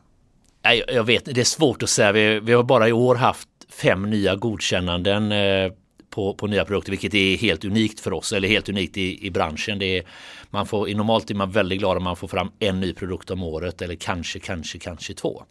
Jag, 0.62 0.82
jag 0.88 1.04
vet 1.04 1.26
det 1.26 1.42
är 1.42 1.44
svårt 1.44 1.84
att 1.84 1.90
säga. 1.90 2.12
Vi, 2.12 2.40
vi 2.40 2.54
har 2.54 2.64
bara 2.64 2.90
i 2.90 2.92
år 2.92 3.16
haft 3.16 3.48
fem 3.70 4.10
nya 4.10 4.36
godkännanden 4.36 5.32
eh, 5.32 5.72
på, 6.10 6.34
på 6.34 6.48
nya 6.48 6.66
produkter, 6.66 6.92
vilket 6.92 7.14
är 7.14 7.38
helt 7.38 7.66
unikt 7.66 8.00
för 8.00 8.14
oss, 8.14 8.34
eller 8.34 8.48
helt 8.48 8.70
unikt 8.70 8.98
i, 8.98 9.28
i 9.28 9.32
branschen. 9.32 9.80
Det 9.80 9.98
är, 9.98 10.04
man 10.50 10.66
får, 10.66 10.88
normalt 10.96 11.32
är 11.32 11.36
man 11.36 11.52
väldigt 11.52 11.80
glad 11.80 11.98
om 11.98 12.04
man 12.04 12.16
får 12.16 12.28
fram 12.28 12.52
en 12.60 12.80
ny 12.80 12.94
produkt 12.94 13.32
om 13.32 13.44
året, 13.44 13.82
eller 13.82 13.96
kanske, 13.96 14.40
kanske, 14.40 14.80
kanske 14.80 15.14
två. 15.14 15.44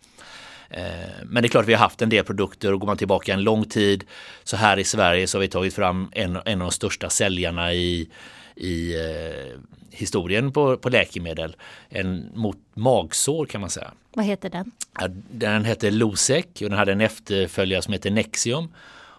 Eh, 0.70 0.82
men 1.24 1.42
det 1.42 1.46
är 1.46 1.50
klart 1.50 1.66
vi 1.66 1.74
har 1.74 1.80
haft 1.80 2.02
en 2.02 2.08
del 2.08 2.24
produkter 2.24 2.72
och 2.72 2.80
går 2.80 2.86
man 2.86 2.96
tillbaka 2.96 3.34
en 3.34 3.42
lång 3.42 3.64
tid 3.64 4.04
så 4.44 4.56
här 4.56 4.78
i 4.78 4.84
Sverige 4.84 5.26
så 5.26 5.38
har 5.38 5.40
vi 5.40 5.48
tagit 5.48 5.74
fram 5.74 6.08
en, 6.12 6.38
en 6.44 6.62
av 6.62 6.68
de 6.68 6.72
största 6.72 7.10
säljarna 7.10 7.74
i, 7.74 8.08
i 8.56 8.94
eh, 8.94 9.60
historien 9.90 10.52
på, 10.52 10.76
på 10.76 10.88
läkemedel. 10.88 11.56
En 11.88 12.30
mot 12.34 12.58
magsår 12.74 13.46
kan 13.46 13.60
man 13.60 13.70
säga. 13.70 13.92
Vad 14.14 14.24
heter 14.24 14.50
den? 14.50 14.72
Den 15.30 15.64
heter 15.64 15.90
Losec 15.90 16.46
och 16.46 16.70
den 16.70 16.72
hade 16.72 16.92
en 16.92 17.00
efterföljare 17.00 17.82
som 17.82 17.92
heter 17.92 18.10
Nexium. 18.10 18.68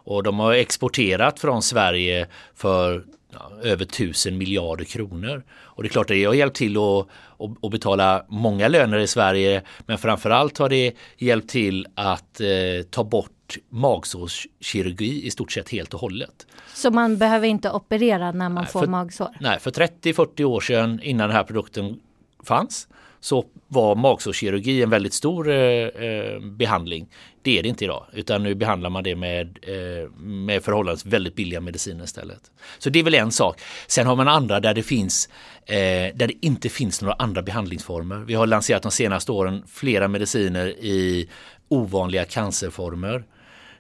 Och 0.06 0.24
de 0.24 0.39
har 0.39 0.54
exporterat 0.54 1.39
från 1.39 1.62
Sverige 1.62 2.27
för 2.56 3.04
ja, 3.34 3.51
över 3.63 3.86
tusen 3.86 4.38
miljarder 4.38 4.86
kronor. 4.86 5.44
Och 5.51 5.84
det 5.84 5.88
är 5.88 5.92
klart 5.92 6.06
att 6.06 6.18
det 6.18 6.25
har 6.25 6.34
hjälpt 6.34 6.58
till 6.58 6.77
att, 6.77 7.08
att, 7.39 7.63
att 7.65 7.72
betala 7.72 8.25
många 8.30 8.68
löner 8.68 8.98
i 8.98 9.08
Sverige 9.08 9.62
men 9.86 9.98
framförallt 9.98 10.58
har 10.58 10.70
det 10.70 10.94
hjälpt 11.18 11.50
till 11.50 11.88
att 11.96 12.42
eh, 12.42 12.86
ta 12.89 13.04
bort 13.04 13.35
magsårskirurgi 13.70 15.25
i 15.25 15.32
stort 15.32 15.52
sett 15.52 15.70
helt 15.70 15.94
och 15.94 16.00
hållet. 16.00 16.48
Så 16.74 16.92
man 16.92 17.18
behöver 17.18 17.48
inte 17.48 17.72
operera 17.72 18.32
när 18.32 18.50
man 18.50 18.64
nej, 18.64 18.72
får 18.72 18.80
för, 18.80 18.88
magsår? 18.88 19.30
Nej, 19.40 19.60
för 19.60 19.72
30-40 19.72 20.44
år 20.44 20.62
sedan 20.62 21.00
innan 21.04 21.30
den 21.30 21.38
här 21.38 21.44
produkten 21.44 22.00
fanns 22.44 22.88
så 23.25 23.46
var 23.68 23.96
magsårskirurgi 23.96 24.84
en 24.84 24.90
väldigt 24.90 25.14
stor 25.14 25.50
eh, 25.50 25.58
eh, 25.58 26.40
behandling. 26.40 27.08
Det 27.42 27.60
är 27.60 27.64
det 27.64 27.70
inte 27.70 27.84
idag, 27.84 28.06
utan 28.14 28.44
nu 28.44 28.56
behandlar 28.56 28.90
man 28.90 29.04
det 29.04 29.16
med, 29.16 29.60
eh, 29.62 30.10
med 30.20 30.64
förhållandevis 30.64 31.06
väldigt 31.06 31.36
billiga 31.36 31.62
mediciner 31.62 32.04
istället. 32.04 32.52
Så 32.80 32.90
det 32.90 33.00
är 33.00 33.04
väl 33.04 33.16
en 33.16 33.32
sak. 33.32 33.62
Sen 33.88 34.08
har 34.08 34.16
man 34.16 34.28
andra 34.28 34.60
där 34.60 34.74
det 34.74 34.84
finns 34.84 35.30
eh, 35.66 35.75
där 36.16 36.28
det 36.28 36.46
inte 36.46 36.70
finns 36.70 37.02
några 37.02 37.14
andra 37.14 37.42
behandlingsformer. 37.42 38.18
Vi 38.18 38.34
har 38.34 38.48
lanserat 38.48 38.82
de 38.82 38.92
senaste 38.92 39.32
åren 39.32 39.64
flera 39.68 40.08
mediciner 40.08 40.68
i 40.68 41.30
ovanliga 41.68 42.25
cancerformer 42.25 43.24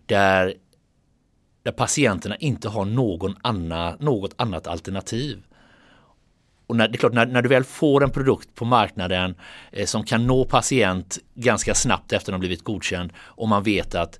där, 0.05 0.53
där 1.63 1.71
patienterna 1.71 2.35
inte 2.35 2.69
har 2.69 2.85
någon 2.85 3.35
anna, 3.41 3.97
något 3.99 4.33
annat 4.37 4.67
alternativ. 4.67 5.43
Och 6.67 6.75
när, 6.75 6.87
det 6.87 6.95
är 6.95 6.97
klart, 6.97 7.13
när, 7.13 7.25
när 7.25 7.41
du 7.41 7.49
väl 7.49 7.63
får 7.63 8.03
en 8.03 8.11
produkt 8.11 8.55
på 8.55 8.65
marknaden 8.65 9.35
eh, 9.71 9.85
som 9.85 10.03
kan 10.03 10.27
nå 10.27 10.45
patient 10.45 11.17
ganska 11.35 11.75
snabbt 11.75 12.13
efter 12.13 12.31
att 12.31 12.33
den 12.33 12.39
blivit 12.39 12.63
godkänd 12.63 13.13
och 13.17 13.47
man 13.47 13.63
vet 13.63 13.95
att 13.95 14.19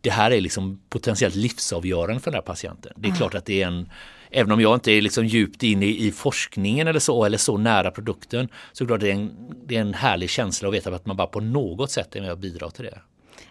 det 0.00 0.10
här 0.10 0.30
är 0.30 0.40
liksom 0.40 0.80
potentiellt 0.88 1.34
livsavgörande 1.34 2.20
för 2.20 2.30
den 2.30 2.38
här 2.38 2.42
patienten. 2.42 2.92
Det 2.96 3.06
är 3.06 3.10
mm. 3.10 3.16
klart 3.16 3.34
att 3.34 3.44
det 3.44 3.62
är 3.62 3.66
en, 3.66 3.90
även 4.30 4.52
om 4.52 4.60
jag 4.60 4.74
inte 4.74 4.92
är 4.92 5.02
liksom 5.02 5.26
djupt 5.26 5.62
inne 5.62 5.86
i, 5.86 6.06
i 6.06 6.12
forskningen 6.12 6.88
eller 6.88 7.00
så, 7.00 7.24
eller 7.24 7.38
så 7.38 7.56
nära 7.56 7.90
produkten, 7.90 8.48
så 8.72 8.84
är 8.84 8.86
det, 8.86 8.90
klart 8.90 9.00
det, 9.00 9.10
är 9.10 9.14
en, 9.14 9.54
det 9.66 9.76
är 9.76 9.80
en 9.80 9.94
härlig 9.94 10.30
känsla 10.30 10.68
att 10.68 10.74
veta 10.74 10.94
att 10.94 11.06
man 11.06 11.16
bara 11.16 11.26
på 11.26 11.40
något 11.40 11.90
sätt 11.90 12.16
är 12.16 12.20
med 12.20 12.32
och 12.32 12.38
bidrar 12.38 12.70
till 12.70 12.84
det. 12.84 12.98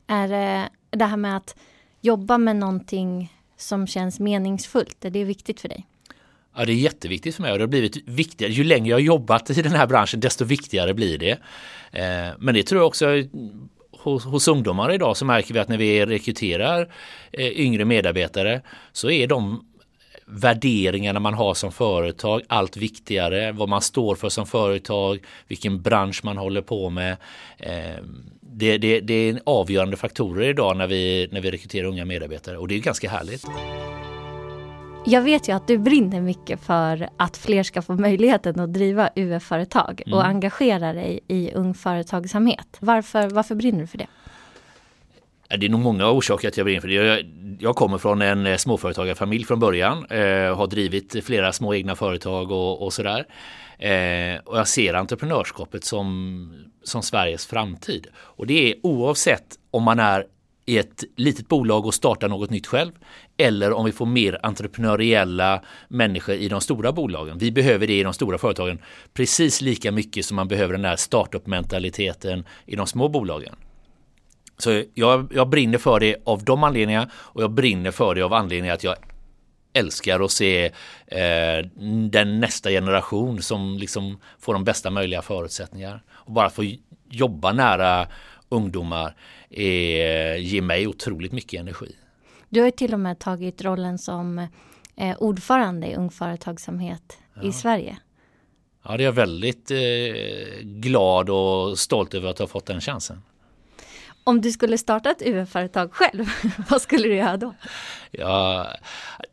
Är 0.09 0.27
det 0.27 0.69
det 0.89 1.05
här 1.05 1.17
med 1.17 1.37
att 1.37 1.55
jobba 2.01 2.37
med 2.37 2.55
någonting 2.55 3.33
som 3.57 3.87
känns 3.87 4.19
meningsfullt, 4.19 5.05
är 5.05 5.09
det 5.09 5.23
viktigt 5.23 5.61
för 5.61 5.69
dig? 5.69 5.85
Ja, 6.55 6.65
det 6.65 6.71
är 6.71 6.75
jätteviktigt 6.75 7.35
för 7.35 7.41
mig 7.41 7.51
och 7.51 7.57
det 7.57 7.63
har 7.63 7.69
blivit 7.69 8.07
viktigare. 8.07 8.51
Ju 8.53 8.63
längre 8.63 8.89
jag 8.89 8.95
har 8.95 9.01
jobbat 9.01 9.49
i 9.49 9.61
den 9.61 9.71
här 9.71 9.87
branschen 9.87 10.19
desto 10.19 10.45
viktigare 10.45 10.93
blir 10.93 11.17
det. 11.17 11.31
Eh, 11.91 12.35
men 12.39 12.55
det 12.55 12.63
tror 12.63 12.81
jag 12.81 12.87
också 12.87 13.07
hos, 13.91 14.25
hos 14.25 14.47
ungdomar 14.47 14.91
idag 14.93 15.17
så 15.17 15.25
märker 15.25 15.53
vi 15.53 15.59
att 15.59 15.69
när 15.69 15.77
vi 15.77 16.05
rekryterar 16.05 16.93
eh, 17.31 17.47
yngre 17.47 17.85
medarbetare 17.85 18.61
så 18.91 19.09
är 19.09 19.27
de 19.27 19.65
värderingarna 20.25 21.19
man 21.19 21.33
har 21.33 21.53
som 21.53 21.71
företag 21.71 22.41
allt 22.47 22.77
viktigare. 22.77 23.51
Vad 23.51 23.69
man 23.69 23.81
står 23.81 24.15
för 24.15 24.29
som 24.29 24.45
företag, 24.45 25.19
vilken 25.47 25.81
bransch 25.81 26.21
man 26.23 26.37
håller 26.37 26.61
på 26.61 26.89
med. 26.89 27.17
Eh, 27.57 28.03
det, 28.59 28.77
det, 28.77 28.99
det 28.99 29.13
är 29.13 29.39
avgörande 29.45 29.97
faktorer 29.97 30.49
idag 30.49 30.77
när 30.77 30.87
vi, 30.87 31.29
när 31.31 31.41
vi 31.41 31.51
rekryterar 31.51 31.87
unga 31.87 32.05
medarbetare 32.05 32.57
och 32.57 32.67
det 32.67 32.75
är 32.75 32.79
ganska 32.79 33.09
härligt. 33.09 33.45
Jag 35.05 35.21
vet 35.21 35.49
ju 35.49 35.53
att 35.55 35.67
du 35.67 35.77
brinner 35.77 36.21
mycket 36.21 36.59
för 36.59 37.09
att 37.17 37.37
fler 37.37 37.63
ska 37.63 37.81
få 37.81 37.93
möjligheten 37.93 38.59
att 38.59 38.73
driva 38.73 39.09
UF-företag 39.15 40.01
mm. 40.05 40.17
och 40.17 40.25
engagera 40.25 40.93
dig 40.93 41.19
i 41.27 41.51
ung 41.53 41.73
företagsamhet. 41.73 42.77
Varför, 42.79 43.29
varför 43.29 43.55
brinner 43.55 43.79
du 43.79 43.87
för 43.87 43.97
det? 43.97 44.07
Det 45.57 45.65
är 45.65 45.69
nog 45.69 45.81
många 45.81 46.11
orsaker 46.11 46.47
att 46.47 46.57
jag 46.57 46.65
brinner 46.65 46.81
för 46.81 46.87
det. 46.87 47.25
Jag, 47.59 47.75
kommer 47.75 47.97
från 47.97 48.21
en 48.21 48.45
eh, 48.45 48.57
småföretagarfamilj 48.57 49.45
från 49.45 49.59
början. 49.59 50.05
Eh, 50.05 50.55
har 50.57 50.67
drivit 50.67 51.25
flera 51.25 51.53
små 51.53 51.73
egna 51.73 51.95
företag 51.95 52.51
och, 52.51 52.83
och 52.83 52.93
sådär. 52.93 53.25
Eh, 53.79 54.39
och 54.45 54.57
jag 54.57 54.67
ser 54.67 54.93
entreprenörskapet 54.93 55.83
som, 55.83 56.53
som 56.83 57.03
Sveriges 57.03 57.45
framtid. 57.45 58.07
Och 58.15 58.47
det 58.47 58.71
är 58.71 58.75
oavsett 58.83 59.45
om 59.71 59.83
man 59.83 59.99
är 59.99 60.25
i 60.65 60.77
ett 60.77 61.03
litet 61.15 61.47
bolag 61.47 61.85
och 61.85 61.93
startar 61.93 62.27
något 62.27 62.49
nytt 62.49 62.67
själv. 62.67 62.91
Eller 63.37 63.73
om 63.73 63.85
vi 63.85 63.91
får 63.91 64.05
mer 64.05 64.39
entreprenöriella 64.43 65.63
människor 65.87 66.35
i 66.35 66.49
de 66.49 66.61
stora 66.61 66.91
bolagen. 66.91 67.37
Vi 67.37 67.51
behöver 67.51 67.87
det 67.87 67.99
i 67.99 68.03
de 68.03 68.13
stora 68.13 68.37
företagen 68.37 68.79
precis 69.13 69.61
lika 69.61 69.91
mycket 69.91 70.25
som 70.25 70.35
man 70.35 70.47
behöver 70.47 70.73
den 70.73 70.85
här 70.85 70.95
startup-mentaliteten 70.95 72.45
i 72.65 72.75
de 72.75 72.87
små 72.87 73.09
bolagen. 73.09 73.55
Så 74.59 74.83
jag, 74.93 75.31
jag 75.35 75.49
brinner 75.49 75.77
för 75.77 75.99
det 75.99 76.15
av 76.25 76.43
de 76.43 76.63
anledningarna 76.63 77.11
och 77.15 77.43
jag 77.43 77.51
brinner 77.51 77.91
för 77.91 78.15
det 78.15 78.21
av 78.21 78.33
anledningen 78.33 78.73
att 78.73 78.83
jag 78.83 78.95
älskar 79.73 80.19
att 80.19 80.31
se 80.31 80.65
eh, 81.07 81.65
den 82.09 82.39
nästa 82.39 82.69
generation 82.69 83.41
som 83.41 83.77
liksom 83.77 84.19
får 84.39 84.53
de 84.53 84.63
bästa 84.63 84.89
möjliga 84.89 85.21
förutsättningar. 85.21 86.03
Och 86.09 86.31
bara 86.31 86.49
få 86.49 86.63
jobba 87.09 87.53
nära 87.53 88.07
ungdomar 88.49 89.15
är, 89.49 90.35
ger 90.35 90.61
mig 90.61 90.87
otroligt 90.87 91.31
mycket 91.31 91.59
energi. 91.59 91.95
Du 92.49 92.61
har 92.61 92.71
till 92.71 92.93
och 92.93 92.99
med 92.99 93.19
tagit 93.19 93.61
rollen 93.61 93.97
som 93.97 94.47
eh, 94.95 95.17
ordförande 95.17 95.87
i 95.87 95.95
Ung 95.95 96.09
Företagsamhet 96.09 97.17
ja. 97.33 97.43
i 97.43 97.51
Sverige. 97.51 97.97
Ja, 98.83 98.97
det 98.97 99.03
är 99.03 99.05
jag 99.05 99.11
väldigt 99.11 99.71
eh, 99.71 99.77
glad 100.61 101.29
och 101.29 101.79
stolt 101.79 102.13
över 102.13 102.29
att 102.29 102.39
ha 102.39 102.47
fått 102.47 102.65
den 102.65 102.81
chansen. 102.81 103.21
Om 104.23 104.41
du 104.41 104.51
skulle 104.51 104.77
starta 104.77 105.11
ett 105.11 105.21
UF-företag 105.21 105.93
själv, 105.93 106.25
vad 106.69 106.81
skulle 106.81 107.07
du 107.07 107.15
göra 107.15 107.37
då? 107.37 107.53
Ja, 108.11 108.67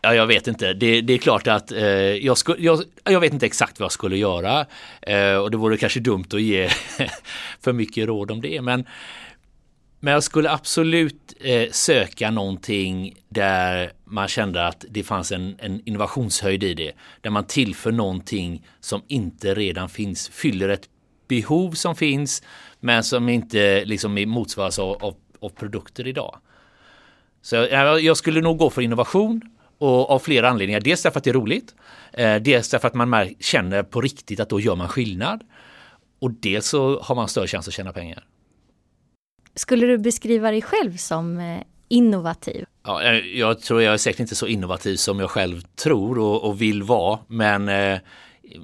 ja 0.01 0.15
jag 0.15 0.27
vet 0.27 0.47
inte. 0.47 0.73
Det, 0.73 1.01
det 1.01 1.13
är 1.13 1.19
klart 1.19 1.47
att 1.47 1.73
eh, 1.73 1.85
jag, 1.87 2.39
sku, 2.39 2.55
jag, 2.59 2.83
jag, 3.05 3.21
vet 3.21 3.33
inte 3.33 3.47
exakt 3.47 3.81
vad 3.81 3.85
jag 3.85 3.93
skulle 3.93 4.17
göra 4.17 4.67
eh, 5.03 5.35
och 5.35 5.51
det 5.51 5.57
vore 5.57 5.77
kanske 5.77 6.01
dumt 6.01 6.27
att 6.33 6.43
ge 6.43 6.69
för 7.61 7.73
mycket 7.73 8.07
råd 8.07 8.31
om 8.31 8.41
det. 8.41 8.63
Men 8.63 8.87
men 10.01 10.13
jag 10.13 10.23
skulle 10.23 10.51
absolut 10.51 11.35
eh, 11.41 11.71
söka 11.71 12.31
någonting 12.31 13.15
där 13.29 13.93
man 14.05 14.29
kände 14.29 14.67
att 14.67 14.85
det 14.91 15.03
fanns 15.03 15.33
en, 15.33 15.57
en, 15.59 15.83
innovationshöjd 15.89 16.65
i 16.65 16.75
det. 16.75 16.93
Där 17.21 17.31
man 17.31 17.47
tillför 17.47 17.93
någonting 17.93 18.67
som 18.81 19.03
inte 19.09 19.55
redan 19.55 19.89
finns, 19.89 20.29
fyller 20.29 20.69
ett 20.69 20.89
behov 21.29 21.73
som 21.73 21.97
finns 21.97 22.43
men 22.81 23.05
som 23.05 23.29
inte 23.29 23.85
liksom 23.85 24.25
motsvaras 24.27 24.79
av, 24.79 25.05
av, 25.05 25.15
av 25.41 25.49
produkter 25.49 26.07
idag. 26.07 26.39
Så 27.43 27.57
jag, 27.57 28.01
jag 28.01 28.17
skulle 28.17 28.41
nog 28.41 28.59
gå 28.59 28.71
för 28.71 28.83
innovation 28.83 29.41
och 29.79 30.11
av 30.11 30.19
flera 30.19 30.49
anledningar. 30.49 30.81
Dels 30.81 31.03
därför 31.03 31.19
att 31.19 31.25
det 31.25 31.31
är 31.31 31.35
roligt. 31.35 31.75
Eh, 32.13 32.37
dels 32.37 32.69
därför 32.69 32.89
att 32.89 32.95
man 32.95 33.35
känner 33.41 33.83
på 33.83 34.01
riktigt 34.01 34.41
att 34.41 34.49
då 34.49 34.61
gör 34.61 34.77
man 34.77 34.89
skillnad. 34.89 35.45
Och 36.19 36.31
dels 36.31 36.67
så 36.67 37.01
har 37.01 37.15
man 37.15 37.29
större 37.29 37.47
chans 37.47 37.69
att 37.69 37.75
tjäna 37.75 37.93
pengar. 37.93 38.25
Skulle 39.55 39.87
du 39.87 39.99
beskriva 39.99 40.51
dig 40.51 40.63
själv 40.63 40.97
som 40.97 41.39
eh, 41.39 41.59
innovativ? 41.89 42.65
Ja, 42.85 43.13
jag 43.15 43.61
tror 43.61 43.83
jag 43.83 43.95
är 43.95 43.99
säkert 43.99 44.21
inte 44.21 44.35
så 44.35 44.47
innovativ 44.47 44.97
som 44.97 45.21
jag 45.21 45.31
själv 45.31 45.61
tror 45.61 46.19
och, 46.19 46.45
och 46.45 46.63
vill 46.63 46.83
vara. 46.83 47.19
Men 47.27 47.69
eh, 47.69 47.99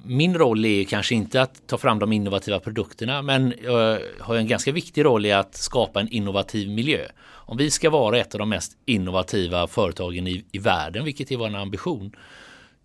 min 0.05 0.35
roll 0.35 0.65
är 0.65 0.85
kanske 0.85 1.15
inte 1.15 1.43
att 1.43 1.67
ta 1.67 1.79
fram 1.79 1.99
de 1.99 2.12
innovativa 2.12 2.61
produkterna 2.61 3.23
men 3.23 3.55
jag 3.65 4.01
har 4.21 4.37
en 4.37 4.47
ganska 4.47 4.73
viktig 4.73 5.05
roll 5.05 5.27
i 5.27 5.33
att 5.33 5.55
skapa 5.55 6.01
en 6.01 6.09
innovativ 6.09 6.71
miljö. 6.71 7.07
Om 7.25 7.57
vi 7.57 7.71
ska 7.71 7.91
vara 7.91 8.19
ett 8.19 8.35
av 8.35 8.39
de 8.39 8.49
mest 8.49 8.73
innovativa 8.85 9.67
företagen 9.67 10.27
i, 10.27 10.45
i 10.53 10.59
världen, 10.59 11.05
vilket 11.05 11.31
är 11.31 11.37
vår 11.37 11.57
ambition, 11.57 12.12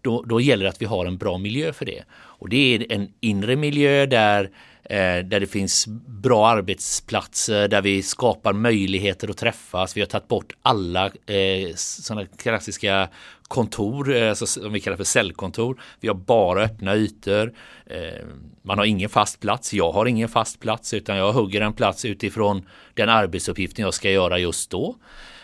då, 0.02 0.24
då 0.24 0.42
gäller 0.42 0.64
det 0.64 0.70
att 0.70 0.82
vi 0.82 0.86
har 0.86 1.06
en 1.06 1.18
bra 1.18 1.38
miljö 1.38 1.74
för 1.74 1.86
det. 1.86 2.04
Och 2.14 2.50
det 2.50 2.76
är 2.76 2.92
en 2.92 3.14
inre 3.20 3.56
miljö 3.56 4.06
där 4.06 4.50
Eh, 4.90 5.26
där 5.26 5.40
det 5.40 5.48
finns 5.48 5.88
bra 6.08 6.48
arbetsplatser, 6.48 7.68
där 7.68 7.82
vi 7.82 8.04
skapar 8.04 8.54
möjligheter 8.54 9.30
att 9.30 9.38
träffas. 9.38 9.98
Vi 9.98 10.02
har 10.02 10.08
tagit 10.08 10.28
bort 10.28 10.54
alla 10.62 11.06
eh, 11.06 11.76
sådana 11.76 12.26
klassiska 12.26 13.10
kontor, 13.48 14.16
eh, 14.16 14.30
alltså, 14.30 14.46
som 14.46 14.74
vi 14.74 14.80
kallar 14.80 14.98
för 14.98 15.04
cellkontor. 15.04 15.82
Vi 16.00 16.08
har 16.08 16.16
bara 16.16 16.64
öppna 16.64 16.96
ytor. 16.96 17.54
Eh, 17.86 18.26
man 18.62 18.78
har 18.78 18.86
ingen 18.86 19.10
fast 19.10 19.40
plats. 19.40 19.74
Jag 19.74 19.92
har 19.92 20.06
ingen 20.06 20.30
fast 20.30 20.60
plats 20.60 20.94
utan 20.94 21.18
jag 21.18 21.34
hugger 21.34 21.62
en 21.62 21.74
plats 21.74 22.06
utifrån 22.06 22.68
den 22.94 23.10
arbetsuppgiften 23.10 23.86
jag 23.86 23.94
ska 23.94 24.12
göra 24.12 24.40
just 24.40 24.70
då. 24.70 24.96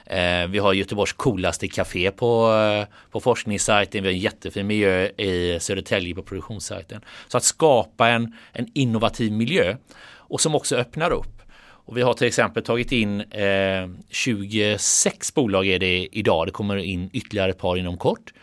Eh, 0.06 0.48
vi 0.48 0.60
har 0.60 0.74
Göteborgs 0.74 1.14
coolaste 1.14 1.68
café 1.68 2.12
på, 2.12 2.54
eh, 2.54 2.96
på 3.12 3.20
forskningssajten. 3.20 4.04
Vi 4.04 4.10
har 4.10 4.14
en 4.14 4.20
jättefin 4.20 4.68
miljö 4.68 5.08
i 5.18 5.60
Södertälje 5.60 6.16
på 6.16 6.24
produktionssajten. 6.24 7.02
Så 7.28 7.38
att 7.38 7.44
skapa 7.44 8.10
en, 8.10 8.36
en 8.52 8.68
innovativ 8.74 9.32
miljö 9.32 9.76
och 10.06 10.42
som 10.42 10.56
också 10.56 10.76
öppnar 10.76 11.12
upp. 11.12 11.42
Och 11.86 11.98
vi 11.98 12.02
har 12.02 12.14
till 12.14 12.28
exempel 12.28 12.64
tagit 12.64 12.92
in 12.92 13.22
eh, 13.22 13.90
26 14.10 15.34
bolag 15.34 15.68
är 15.68 15.80
det 15.80 16.08
idag. 16.12 16.48
Det 16.48 16.52
kommer 16.52 16.78
in 16.78 17.10
ytterligare 17.14 17.50
ett 17.50 17.58
par 17.58 17.78
inom 17.78 17.98
kort. 17.98 18.34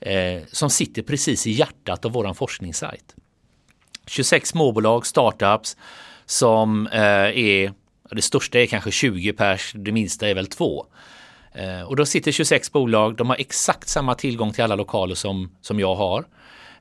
Eh, 0.00 0.42
som 0.52 0.70
sitter 0.70 1.02
precis 1.02 1.46
i 1.46 1.50
hjärtat 1.50 2.04
av 2.04 2.12
våran 2.12 2.34
forskningssajt. 2.34 3.14
26 4.06 4.48
småbolag, 4.48 5.06
startups 5.06 5.76
som 6.26 6.86
eh, 6.86 7.00
är 7.02 7.72
det 8.10 8.22
största 8.22 8.58
är 8.58 8.66
kanske 8.66 8.90
20 8.90 9.32
pers, 9.32 9.72
det 9.74 9.92
minsta 9.92 10.28
är 10.28 10.34
väl 10.34 10.46
två. 10.46 10.86
Eh, 11.52 11.82
och 11.82 11.96
då 11.96 12.06
sitter 12.06 12.32
26 12.32 12.72
bolag, 12.72 13.16
de 13.16 13.28
har 13.28 13.36
exakt 13.36 13.88
samma 13.88 14.14
tillgång 14.14 14.52
till 14.52 14.64
alla 14.64 14.74
lokaler 14.74 15.14
som, 15.14 15.50
som 15.60 15.80
jag 15.80 15.94
har. 15.94 16.24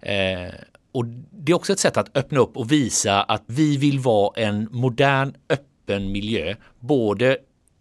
Eh, 0.02 0.54
och 0.92 1.06
det 1.32 1.52
är 1.52 1.56
också 1.56 1.74
ett 1.74 1.80
sätt 1.80 1.98
att 1.98 2.18
öppna 2.18 2.40
upp 2.40 2.58
och 2.58 2.72
visa 2.72 3.24
att 3.24 3.44
vi 3.46 3.78
vill 3.78 4.00
vara 4.00 4.42
en 4.42 4.68
modern, 4.72 5.34
öppen 5.50 6.12
miljö, 6.12 6.56
både 6.80 7.38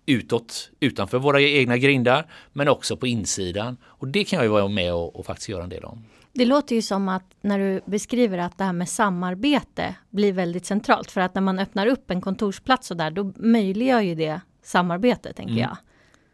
utåt, 0.07 0.71
utanför 0.81 1.19
våra 1.19 1.41
egna 1.41 1.77
grindar, 1.77 2.27
men 2.53 2.69
också 2.69 2.97
på 2.97 3.07
insidan. 3.07 3.77
Och 3.85 4.09
det 4.09 4.25
kan 4.25 4.37
jag 4.37 4.45
ju 4.45 4.51
vara 4.51 4.69
med 4.69 4.95
och, 4.95 5.17
och 5.17 5.27
faktiskt 5.27 5.49
göra 5.49 5.63
en 5.63 5.69
del 5.69 5.85
om. 5.85 6.05
Det 6.35 6.45
låter 6.45 6.75
ju 6.75 6.83
som 6.83 7.09
att 7.09 7.25
när 7.41 7.59
du 7.59 7.81
beskriver 7.85 8.39
att 8.39 8.59
det 8.59 8.65
här 8.65 8.73
med 8.73 8.89
samarbete 8.89 9.95
blir 10.11 10.33
väldigt 10.33 10.67
centralt. 10.67 11.11
För 11.11 11.21
att 11.21 11.35
när 11.35 11.43
man 11.43 11.59
öppnar 11.59 11.87
upp 11.87 12.11
en 12.11 12.21
kontorsplats 12.21 12.91
och 12.91 12.97
där, 12.97 13.11
då 13.11 13.33
möjliggör 13.37 14.01
ju 14.01 14.15
det 14.15 14.41
samarbete, 14.63 15.33
tänker 15.33 15.53
mm. 15.53 15.63
jag. 15.63 15.77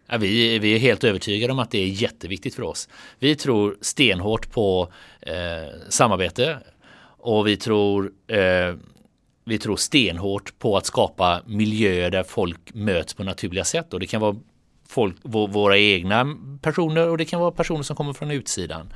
Ja, 0.06 0.18
vi, 0.18 0.58
vi 0.58 0.74
är 0.74 0.78
helt 0.78 1.04
övertygade 1.04 1.52
om 1.52 1.58
att 1.58 1.70
det 1.70 1.78
är 1.78 1.86
jätteviktigt 1.86 2.54
för 2.54 2.62
oss. 2.62 2.88
Vi 3.18 3.36
tror 3.36 3.76
stenhårt 3.80 4.52
på 4.52 4.92
eh, 5.20 5.34
samarbete 5.88 6.58
och 7.18 7.46
vi 7.46 7.56
tror, 7.56 8.12
eh, 8.26 8.74
vi 9.44 9.58
tror 9.58 9.76
stenhårt 9.76 10.58
på 10.58 10.76
att 10.76 10.86
skapa 10.86 11.42
miljöer 11.46 12.10
där 12.10 12.22
folk 12.22 12.74
möts 12.74 13.14
på 13.14 13.24
naturliga 13.24 13.64
sätt. 13.64 13.94
Och 13.94 14.00
det 14.00 14.06
kan 14.06 14.20
vara 14.20 14.36
folk, 14.88 15.16
våra 15.22 15.78
egna 15.78 16.36
personer 16.62 17.08
och 17.08 17.18
det 17.18 17.24
kan 17.24 17.40
vara 17.40 17.50
personer 17.50 17.82
som 17.82 17.96
kommer 17.96 18.12
från 18.12 18.30
utsidan. 18.30 18.92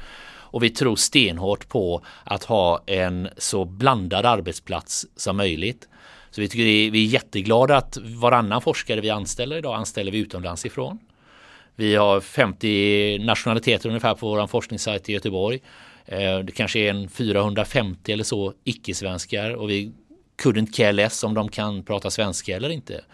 Och 0.55 0.63
vi 0.63 0.71
tror 0.71 0.97
stenhårt 0.97 1.69
på 1.69 2.05
att 2.25 2.45
ha 2.45 2.83
en 2.87 3.29
så 3.37 3.65
blandad 3.65 4.27
arbetsplats 4.27 5.07
som 5.17 5.37
möjligt. 5.37 5.89
Så 6.31 6.41
vi, 6.41 6.49
tycker 6.49 6.65
är, 6.65 6.91
vi 6.91 7.05
är 7.05 7.09
jätteglada 7.09 7.77
att 7.77 7.97
varannan 7.97 8.63
forskare 8.63 9.01
vi 9.01 9.11
anställer 9.11 9.57
idag 9.57 9.75
anställer 9.75 10.13
vi 10.13 10.19
utomlands 10.19 10.67
ifrån. 10.67 10.99
Vi 11.75 11.95
har 11.95 12.21
50 12.21 13.19
nationaliteter 13.19 13.89
ungefär 13.89 14.15
på 14.15 14.29
vår 14.29 14.47
forskningssajt 14.47 15.09
i 15.09 15.13
Göteborg. 15.13 15.61
Eh, 16.07 16.39
det 16.39 16.53
kanske 16.53 16.79
är 16.79 16.91
en 16.91 17.09
450 17.09 18.13
eller 18.13 18.25
så 18.25 18.53
icke-svenskar 18.65 19.51
och 19.51 19.71
vi 19.71 19.93
couldn't 20.43 20.73
care 20.73 20.93
less 20.93 21.25
om 21.25 21.35
de 21.35 21.49
kan 21.49 21.83
prata 21.83 22.11
svenska 22.11 22.57
eller 22.57 22.69
inte 22.69 23.05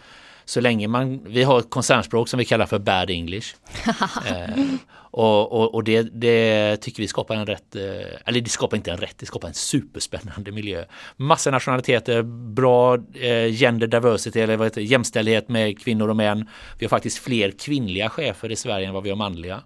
så 0.45 0.61
länge 0.61 0.87
man, 0.87 1.23
vi 1.23 1.43
har 1.43 1.59
ett 1.59 1.69
koncernspråk 1.69 2.27
som 2.27 2.37
vi 2.37 2.45
kallar 2.45 2.65
för 2.65 2.79
bad 2.79 3.09
English. 3.09 3.55
eh, 4.27 4.65
och, 5.11 5.51
och, 5.51 5.75
och 5.75 5.83
det, 5.83 6.01
det, 6.01 6.77
tycker 6.77 7.03
vi 7.03 7.07
skapar 7.07 7.35
en 7.35 7.45
rätt, 7.45 7.75
eh, 7.75 7.81
eller 8.25 8.41
det 8.41 8.49
skapar 8.49 8.77
inte 8.77 8.91
en 8.91 8.97
rätt, 8.97 9.17
det 9.17 9.25
skapar 9.25 9.47
en 9.47 9.53
superspännande 9.53 10.51
miljö. 10.51 10.85
Massa 11.17 11.51
nationaliteter, 11.51 12.21
bra 12.53 12.97
eh, 13.13 13.51
gender 13.51 13.87
diversity 13.87 14.39
eller 14.39 14.57
vad 14.57 14.67
heter, 14.67 14.81
jämställdhet 14.81 15.49
med 15.49 15.79
kvinnor 15.79 16.09
och 16.09 16.15
män. 16.15 16.49
Vi 16.79 16.85
har 16.85 16.89
faktiskt 16.89 17.17
fler 17.17 17.51
kvinnliga 17.51 18.09
chefer 18.09 18.51
i 18.51 18.55
Sverige 18.55 18.87
än 18.87 18.93
vad 18.93 19.03
vi 19.03 19.09
har 19.09 19.17
manliga. 19.17 19.61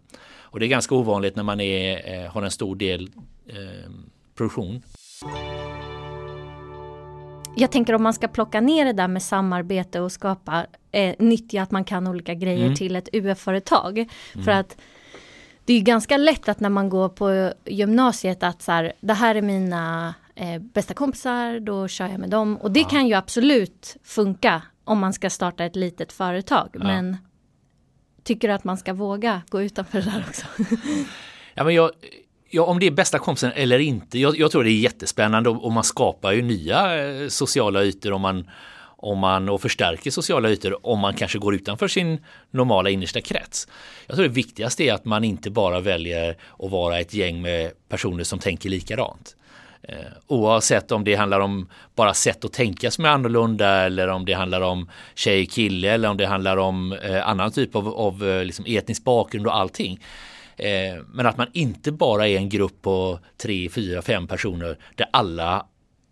Och 0.56 0.60
det 0.60 0.66
är 0.66 0.68
ganska 0.68 0.96
ovanligt 0.96 1.36
när 1.36 1.44
man 1.44 1.60
är, 1.60 2.14
eh, 2.14 2.32
har 2.32 2.44
en 2.44 2.52
stor 2.52 2.76
del 2.76 3.10
eh, 3.50 3.92
produktion. 4.36 4.82
Jag 7.56 7.72
tänker 7.72 7.94
om 7.94 8.04
man 8.04 8.14
ska 8.14 8.28
plocka 8.28 8.62
ner 8.62 8.86
det 8.86 8.94
där 8.94 9.08
med 9.08 9.24
samarbete 9.24 10.00
och 10.00 10.12
skapa, 10.12 10.66
eh, 10.92 11.16
nyttja 11.20 11.62
att 11.62 11.72
man 11.72 11.84
kan 11.84 12.08
olika 12.08 12.34
grejer 12.34 12.66
mm. 12.66 12.76
till 12.76 12.96
ett 12.96 13.10
UF-företag. 13.14 13.98
Mm. 13.98 14.46
För 14.46 14.52
att 14.52 14.78
det 15.66 15.74
är 15.74 15.82
ganska 15.82 16.18
lätt 16.18 16.50
att 16.50 16.60
när 16.60 16.70
man 16.70 16.90
går 16.90 17.10
på 17.10 17.54
gymnasiet 17.66 18.44
att 18.44 18.62
så 18.62 18.72
här, 18.72 18.94
det 19.02 19.14
här 19.14 19.36
är 19.36 19.42
mina 19.42 20.14
eh, 20.36 20.62
bästa 20.62 20.94
kompisar, 20.94 21.60
då 21.60 21.88
kör 21.88 22.08
jag 22.08 22.20
med 22.20 22.30
dem. 22.30 22.58
Och 22.58 22.72
det 22.72 22.80
ja. 22.80 22.88
kan 22.88 23.08
ju 23.08 23.14
absolut 23.14 23.98
funka 24.04 24.62
om 24.84 25.00
man 25.00 25.14
ska 25.14 25.30
starta 25.30 25.66
ett 25.66 25.76
litet 25.76 26.12
företag. 26.14 26.70
Ja. 26.74 26.84
Men 26.84 27.18
tycker 28.24 28.48
du 28.48 28.54
att 28.54 28.64
man 28.64 28.78
ska 28.78 28.94
våga 28.94 29.42
gå 29.50 29.62
utanför 29.62 30.02
det 30.02 30.12
där 30.12 30.26
också? 30.30 30.46
ja, 31.54 31.64
men 31.64 31.74
jag, 31.74 31.92
Ja, 32.56 32.64
om 32.64 32.80
det 32.80 32.88
är 32.88 32.92
bästa 32.92 33.20
kompisen 33.20 33.52
eller 33.56 33.80
inte. 33.80 34.20
Jag, 34.20 34.40
jag 34.40 34.52
tror 34.52 34.64
det 34.64 34.70
är 34.70 34.80
jättespännande 34.80 35.50
och, 35.50 35.64
och, 35.64 35.72
man 35.72 35.84
skapar 35.84 36.32
ju 36.32 36.42
nya 36.42 37.06
eh, 37.06 37.28
sociala 37.28 37.84
ytor 37.84 38.12
om 38.12 38.22
man, 38.22 38.50
om 38.98 39.20
man 39.20 39.50
och 39.50 39.62
förstärker 39.62 40.12
sociala 40.12 40.50
ytor 40.50 40.88
om 40.88 41.00
man 41.00 41.14
kanske 41.14 41.40
går 41.40 41.56
utanför 41.56 41.88
sin 41.88 42.26
normala 42.52 42.90
innersta 42.90 43.22
krets. 43.22 43.68
Jag 44.08 44.16
tror 44.16 44.28
det 44.28 44.34
viktigaste 44.34 44.84
är 44.84 44.94
att 44.94 45.06
man 45.06 45.24
inte 45.24 45.50
bara 45.50 45.80
väljer 45.80 46.38
att 46.60 46.72
vara 46.72 47.00
ett 47.00 47.14
gäng 47.14 47.42
med 47.42 47.72
personer 47.90 48.24
som 48.24 48.40
tänker 48.40 48.70
likadant. 48.70 49.36
Eh, 49.84 49.96
oavsett 50.28 50.92
om 50.92 51.04
det 51.04 51.16
handlar 51.16 51.40
om 51.40 51.70
bara 51.96 52.14
sätt 52.14 52.46
att 52.46 52.54
tänka 52.54 52.92
som 52.92 53.06
är 53.06 53.10
annorlunda 53.10 53.68
eller 53.68 54.08
om 54.08 54.26
det 54.26 54.34
handlar 54.34 54.62
om 54.62 54.90
tjej 55.16 55.46
kille 55.46 55.92
eller 55.92 56.10
om 56.10 56.18
det 56.18 56.26
handlar 56.26 56.58
om 56.58 56.94
eh, 56.94 57.28
annan 57.28 57.52
typ 57.52 57.76
av, 57.76 57.88
av 57.88 58.30
eh, 58.30 58.46
liksom 58.46 58.66
etnisk 58.68 59.04
bakgrund 59.04 59.48
och 59.48 59.56
allting. 59.56 60.00
Eh, 60.58 61.04
men 61.14 61.26
att 61.26 61.38
man 61.38 61.48
inte 61.54 61.92
bara 61.92 62.28
är 62.28 62.38
en 62.38 62.50
grupp 62.50 62.82
på 62.82 63.20
tre, 63.38 63.70
fyra, 63.70 64.02
fem 64.02 64.28
personer 64.28 64.78
där 64.96 65.08
alla 65.14 65.66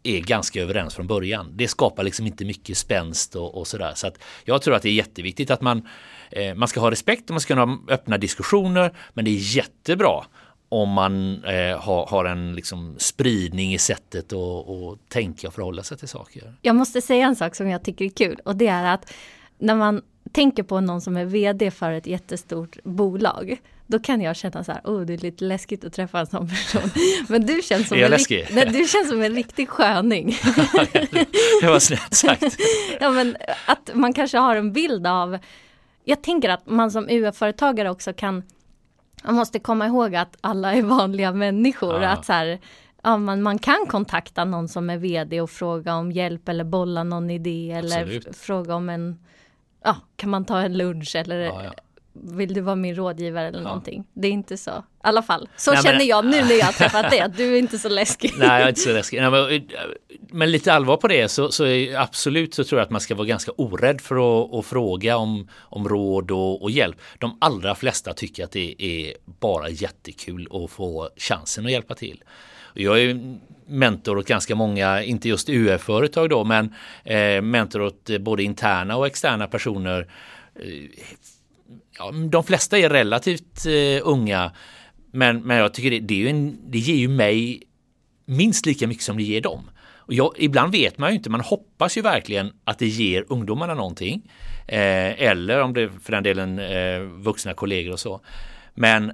är 0.04 0.20
ganska 0.20 0.62
överens 0.62 0.96
från 0.96 1.08
början. 1.08 1.52
Det 1.54 1.68
skapar 1.68 2.04
liksom 2.04 2.28
inte 2.28 2.46
mycket 2.46 2.78
spänst 2.78 3.36
och, 3.36 3.58
och 3.58 3.68
sådär. 3.68 3.92
Så 3.96 4.08
att 4.08 4.18
jag 4.46 4.62
tror 4.62 4.76
att 4.76 4.82
det 4.82 4.90
är 4.90 4.94
jätteviktigt 4.94 5.52
att 5.52 5.62
man, 5.62 5.88
eh, 6.32 6.56
man 6.56 6.68
ska 6.68 6.80
ha 6.80 6.92
respekt 6.92 7.30
och 7.30 7.34
man 7.34 7.42
ska 7.42 7.56
ha 7.56 7.80
öppna 7.88 8.18
diskussioner. 8.18 8.94
Men 9.14 9.26
det 9.26 9.32
är 9.32 9.56
jättebra 9.56 10.24
om 10.70 10.90
man 10.90 11.44
eh, 11.44 11.80
har, 11.80 12.06
har, 12.06 12.26
en 12.26 12.56
liksom 12.56 12.96
spridning 12.98 13.74
i 13.74 13.78
sättet 13.78 14.34
att 14.34 15.10
tänka 15.10 15.48
och 15.48 15.54
förhålla 15.54 15.84
sig 15.84 15.98
till 15.98 16.08
saker. 16.08 16.56
Jag 16.62 16.76
måste 16.76 17.02
säga 17.02 17.26
en 17.26 17.36
sak 17.36 17.56
som 17.56 17.70
jag 17.70 17.84
tycker 17.84 18.06
är 18.06 18.10
kul 18.10 18.40
och 18.46 18.56
det 18.56 18.68
är 18.68 18.94
att 18.94 19.14
när 19.58 19.76
man 19.76 20.02
tänker 20.32 20.64
på 20.64 20.82
någon 20.82 21.02
som 21.02 21.18
är 21.18 21.26
vd 21.26 21.72
för 21.72 21.92
ett 21.92 22.08
jättestort 22.08 22.78
bolag 22.84 23.58
då 23.94 24.00
kan 24.00 24.22
jag 24.22 24.36
känna 24.36 24.64
så 24.64 24.72
här, 24.72 24.82
oh 24.84 25.02
det 25.02 25.14
är 25.14 25.18
lite 25.18 25.46
läskigt 25.46 25.86
att 25.86 25.94
träffa 25.94 26.20
en 26.20 26.28
sån 26.28 26.48
person. 26.50 26.82
Men 27.28 27.46
du 27.46 27.62
känns 27.62 27.88
som, 27.88 27.98
en, 27.98 28.12
läskig? 28.12 28.48
nej, 28.52 28.66
du 28.66 28.88
känns 28.88 29.10
som 29.10 29.22
en 29.22 29.36
riktig 29.36 29.70
sköning. 29.70 30.38
det 31.62 31.68
var 31.68 31.80
snällt 31.80 32.14
sagt. 32.14 32.58
ja 33.00 33.12
men 33.12 33.38
att 33.66 33.90
man 33.94 34.14
kanske 34.14 34.38
har 34.38 34.56
en 34.56 34.74
bild 34.74 35.08
av, 35.08 35.38
jag 36.04 36.24
tänker 36.24 36.50
att 36.50 36.68
man 36.68 36.92
som 36.92 37.10
UF-företagare 37.10 37.90
också 37.90 38.14
kan, 38.14 38.44
man 39.24 39.36
måste 39.36 39.60
komma 39.60 39.88
ihåg 39.88 40.16
att 40.16 40.38
alla 40.42 40.74
är 40.74 40.82
vanliga 40.82 41.32
människor. 41.32 42.02
Ja. 42.02 42.10
Att 42.10 42.26
så 42.26 42.34
här, 42.34 42.60
ja, 43.04 43.18
man, 43.18 43.42
man 43.42 43.60
kan 43.60 43.86
kontakta 43.88 44.46
någon 44.46 44.68
som 44.68 44.90
är 44.90 44.98
vd 44.98 45.42
och 45.42 45.50
fråga 45.50 45.96
om 45.96 46.12
hjälp 46.12 46.50
eller 46.50 46.64
bolla 46.64 47.04
någon 47.04 47.30
idé 47.30 47.72
eller 47.72 48.34
fråga 48.34 48.76
om 48.76 48.90
en, 48.90 49.26
ja, 49.84 49.96
kan 50.16 50.30
man 50.30 50.46
ta 50.46 50.62
en 50.62 50.78
lunch 50.78 51.16
eller 51.16 51.40
ja, 51.40 51.62
ja 51.64 51.74
vill 52.14 52.54
du 52.54 52.62
vara 52.62 52.76
min 52.76 52.96
rådgivare 52.96 53.48
eller 53.48 53.60
ja. 53.60 53.64
någonting? 53.64 54.04
Det 54.14 54.28
är 54.28 54.32
inte 54.32 54.58
så. 54.58 54.72
I 54.72 54.82
alla 55.02 55.22
fall, 55.22 55.50
så 55.58 55.72
Nej, 55.72 55.84
känner 55.84 55.98
men, 55.98 56.08
jag 56.08 56.26
nu 56.26 56.42
när 56.42 56.60
jag 56.60 56.66
har 56.66 56.74
träffat 56.74 57.10
dig, 57.10 57.20
att 57.20 57.38
du 57.38 57.54
är 57.56 57.60
inte 57.60 57.78
så 57.80 57.90
läskig. 57.90 58.34
Nej, 58.38 58.48
jag 58.48 58.62
är 58.62 58.70
inte 58.70 58.82
så 58.82 58.94
läskig. 58.94 59.22
Nej, 59.22 59.32
men, 59.32 59.70
men, 60.32 60.52
lite 60.52 60.74
allvar 60.74 60.98
på 60.98 61.08
det 61.08 61.30
så, 61.30 61.52
så 61.52 61.66
absolut 61.98 62.54
så 62.54 62.64
tror 62.64 62.80
jag 62.80 62.86
att 62.86 62.92
man 62.92 63.02
ska 63.02 63.16
vara 63.16 63.28
ganska 63.28 63.52
orädd 63.52 64.02
för 64.02 64.16
att, 64.16 64.54
att 64.54 64.66
fråga 64.66 65.18
om, 65.18 65.50
om 65.60 65.90
råd 65.90 66.32
och, 66.32 66.62
och, 66.62 66.72
hjälp. 66.72 66.98
De 67.20 67.38
allra 67.42 67.76
flesta 67.76 68.14
tycker 68.14 68.44
att 68.44 68.52
det 68.52 68.76
är 68.84 69.14
bara 69.40 69.70
jättekul 69.70 70.48
att 70.52 70.72
få 70.72 71.10
chansen 71.18 71.66
att 71.66 71.72
hjälpa 71.72 71.96
till. 71.96 72.24
Jag 72.74 73.02
är 73.02 73.38
mentor 73.68 74.18
åt 74.18 74.28
ganska 74.28 74.56
många, 74.56 75.04
inte 75.04 75.30
just 75.30 75.50
UF-företag 75.50 76.30
då, 76.30 76.44
men 76.44 76.74
eh, 77.04 77.42
mentor 77.42 77.82
åt 77.82 78.10
både 78.20 78.44
interna 78.44 78.98
och 78.98 79.08
externa 79.08 79.48
personer 79.48 80.08
eh, 80.56 80.64
ja, 81.98 82.12
de 82.12 82.44
flesta 82.44 82.78
är 82.78 82.90
relativt 82.90 83.66
eh, 83.66 84.08
unga. 84.08 84.52
Men, 85.12 85.42
men 85.42 85.58
jag 85.58 85.74
tycker 85.74 85.92
det, 85.92 86.00
det, 86.00 86.14
är 86.14 86.18
ju 86.18 86.30
en, 86.30 86.72
det 86.72 86.80
ger 86.80 86.96
ju 86.96 87.08
mig 87.08 87.64
minst 88.26 88.66
lika 88.66 88.88
mycket 88.88 89.04
som 89.04 89.18
det 89.18 89.24
ger 89.24 89.42
dem. 89.42 89.70
Och 90.06 90.14
jag, 90.14 90.34
ibland 90.38 90.72
vet 90.72 90.98
man 90.98 91.10
ju 91.10 91.16
inte, 91.16 91.30
man 91.30 91.42
hoppas 91.42 91.98
ju 91.98 92.02
verkligen 92.02 92.54
att 92.64 92.80
det 92.80 92.88
ger 92.88 93.26
ungdomarna 93.30 93.74
någonting. 93.74 94.32
Eh, 94.68 95.22
eller 95.22 95.62
om 95.62 95.74
det 95.74 95.90
för 96.04 96.12
den 96.12 96.24
delen 96.24 96.60
eh, 96.60 97.00
vuxna 97.00 97.54
kollegor 97.54 97.94
och 97.94 98.00
så. 98.00 98.22
Men 98.74 99.12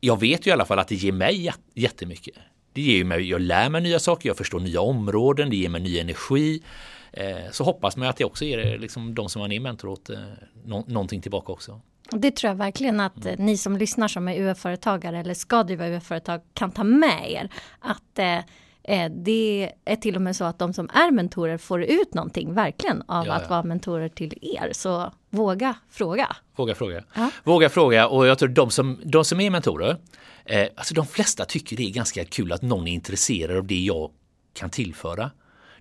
jag 0.00 0.20
vet 0.20 0.46
ju 0.46 0.50
i 0.50 0.52
alla 0.52 0.64
fall 0.64 0.78
att 0.78 0.88
det 0.88 0.94
ger 0.94 1.12
mig 1.12 1.52
jättemycket. 1.74 2.34
Det 2.72 2.82
ger 2.82 3.04
mig, 3.04 3.30
jag 3.30 3.40
lär 3.40 3.68
mig 3.68 3.80
nya 3.80 3.98
saker, 3.98 4.28
jag 4.28 4.36
förstår 4.36 4.60
nya 4.60 4.80
områden, 4.80 5.50
det 5.50 5.56
ger 5.56 5.68
mig 5.68 5.80
ny 5.80 5.98
energi. 5.98 6.62
Eh, 7.12 7.50
så 7.50 7.64
hoppas 7.64 7.96
man 7.96 8.08
att 8.08 8.16
det 8.16 8.24
också 8.24 8.44
ger 8.44 8.78
liksom, 8.78 9.14
de 9.14 9.28
som 9.28 9.40
man 9.40 9.52
är 9.52 9.60
mentor 9.60 9.88
åt 9.88 10.10
eh, 10.10 10.18
no 10.64 10.84
någonting 10.86 11.20
tillbaka 11.20 11.52
också. 11.52 11.80
Det 12.10 12.30
tror 12.30 12.48
jag 12.48 12.56
verkligen 12.56 13.00
att 13.00 13.24
mm. 13.24 13.46
ni 13.46 13.56
som 13.56 13.76
lyssnar 13.76 14.08
som 14.08 14.28
är 14.28 14.40
UF-företagare 14.40 15.18
eller 15.18 15.34
ska 15.34 15.62
driva 15.62 15.88
UF-företag 15.88 16.40
kan 16.54 16.70
ta 16.70 16.84
med 16.84 17.30
er. 17.30 17.48
Att 17.78 18.18
eh, 18.18 19.10
det 19.10 19.72
är 19.84 19.96
till 19.96 20.16
och 20.16 20.22
med 20.22 20.36
så 20.36 20.44
att 20.44 20.58
de 20.58 20.72
som 20.72 20.90
är 20.94 21.10
mentorer 21.10 21.58
får 21.58 21.82
ut 21.82 22.14
någonting 22.14 22.54
verkligen 22.54 23.02
av 23.06 23.26
ja, 23.26 23.32
att 23.32 23.42
ja. 23.42 23.48
vara 23.48 23.62
mentorer 23.62 24.08
till 24.08 24.38
er. 24.42 24.70
Så 24.72 25.12
våga 25.30 25.74
fråga. 25.90 26.36
Våga 26.56 26.74
fråga. 26.74 27.04
Ja. 27.14 27.30
Våga 27.44 27.68
fråga 27.68 28.08
och 28.08 28.26
jag 28.26 28.38
tror 28.38 28.48
de 28.48 28.70
som, 28.70 29.00
de 29.04 29.24
som 29.24 29.40
är 29.40 29.50
mentorer, 29.50 29.96
eh, 30.44 30.66
alltså 30.76 30.94
de 30.94 31.06
flesta 31.06 31.44
tycker 31.44 31.76
det 31.76 31.82
är 31.82 31.90
ganska 31.90 32.24
kul 32.24 32.52
att 32.52 32.62
någon 32.62 32.88
är 32.88 32.92
intresserad 32.92 33.56
av 33.56 33.66
det 33.66 33.80
jag 33.80 34.10
kan 34.54 34.70
tillföra 34.70 35.30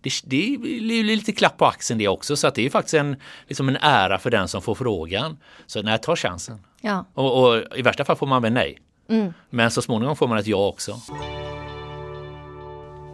det, 0.02 0.10
det 0.24 1.00
är 1.00 1.04
lite 1.04 1.32
klapp 1.32 1.58
på 1.58 1.66
axeln 1.66 1.98
det 1.98 2.08
också 2.08 2.36
så 2.36 2.48
att 2.48 2.56
det 2.56 2.66
är 2.66 2.70
faktiskt 2.70 2.94
en, 2.94 3.16
liksom 3.48 3.70
en 3.70 3.78
ära 3.82 4.18
för 4.18 4.30
den 4.30 4.48
som 4.48 4.62
får 4.62 4.76
frågan. 4.76 5.38
Så 5.66 5.82
nej, 5.82 6.00
ta 6.02 6.16
chansen. 6.16 6.60
Ja. 6.82 7.06
Och, 7.14 7.44
och 7.44 7.78
i 7.78 7.82
värsta 7.82 8.06
fall 8.06 8.16
får 8.16 8.28
man 8.28 8.42
väl 8.42 8.54
nej. 8.54 8.78
Mm. 9.10 9.34
Men 9.50 9.72
så 9.72 9.82
småningom 9.82 10.16
får 10.16 10.28
man 10.28 10.38
ett 10.38 10.48
ja 10.48 10.68
också. 10.68 10.96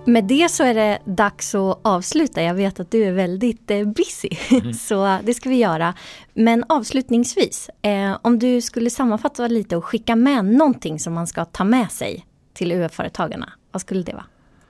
Med 0.06 0.24
det 0.24 0.52
så 0.52 0.64
är 0.64 0.74
det 0.74 1.00
dags 1.06 1.56
att 1.56 1.80
avsluta. 1.82 2.44
Jag 2.44 2.54
vet 2.54 2.80
att 2.80 2.92
du 2.92 3.04
är 3.04 3.12
väldigt 3.12 3.72
eh, 3.72 3.84
busy, 3.84 4.30
mm. 4.52 4.74
så 4.88 5.20
det 5.24 5.34
ska 5.34 5.50
vi 5.50 5.56
göra. 5.56 5.94
Men 6.34 6.64
avslutningsvis, 6.70 7.70
eh, 7.82 8.18
om 8.22 8.40
du 8.40 8.62
skulle 8.62 8.90
sammanfatta 8.90 9.48
lite 9.48 9.78
och 9.78 9.86
skicka 9.86 10.16
med 10.16 10.46
någonting 10.46 11.00
som 11.00 11.14
man 11.14 11.28
ska 11.28 11.46
ta 11.46 11.64
med 11.64 11.92
sig 11.92 12.26
till 12.54 12.72
UF-företagarna, 12.72 13.54
vad 13.72 13.82
skulle 13.82 14.04
det 14.04 14.14
vara? 14.14 14.26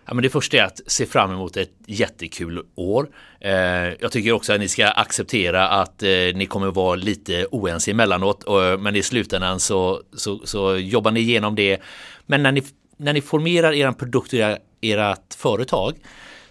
Ja, 0.07 0.13
men 0.13 0.23
det 0.23 0.29
första 0.29 0.57
är 0.57 0.63
att 0.63 0.81
se 0.87 1.05
fram 1.05 1.31
emot 1.31 1.57
ett 1.57 1.71
jättekul 1.85 2.63
år. 2.75 3.09
Eh, 3.39 3.51
jag 3.99 4.11
tycker 4.11 4.31
också 4.31 4.53
att 4.53 4.59
ni 4.59 4.67
ska 4.67 4.87
acceptera 4.87 5.67
att 5.67 6.03
eh, 6.03 6.09
ni 6.09 6.45
kommer 6.45 6.67
vara 6.67 6.95
lite 6.95 7.45
oense 7.51 7.91
emellanåt, 7.91 8.43
och, 8.43 8.79
men 8.79 8.95
i 8.95 9.03
slutändan 9.03 9.59
så, 9.59 10.01
så, 10.13 10.41
så, 10.43 10.77
jobbar 10.77 11.11
ni 11.11 11.19
igenom 11.19 11.55
det. 11.55 11.81
Men 12.25 12.43
när 12.43 12.51
ni, 12.51 12.63
när 12.97 13.13
ni 13.13 13.21
formerar 13.21 13.73
er 13.73 13.91
produkt 13.91 14.33
och 14.33 14.39
ert 14.81 15.33
företag 15.37 15.93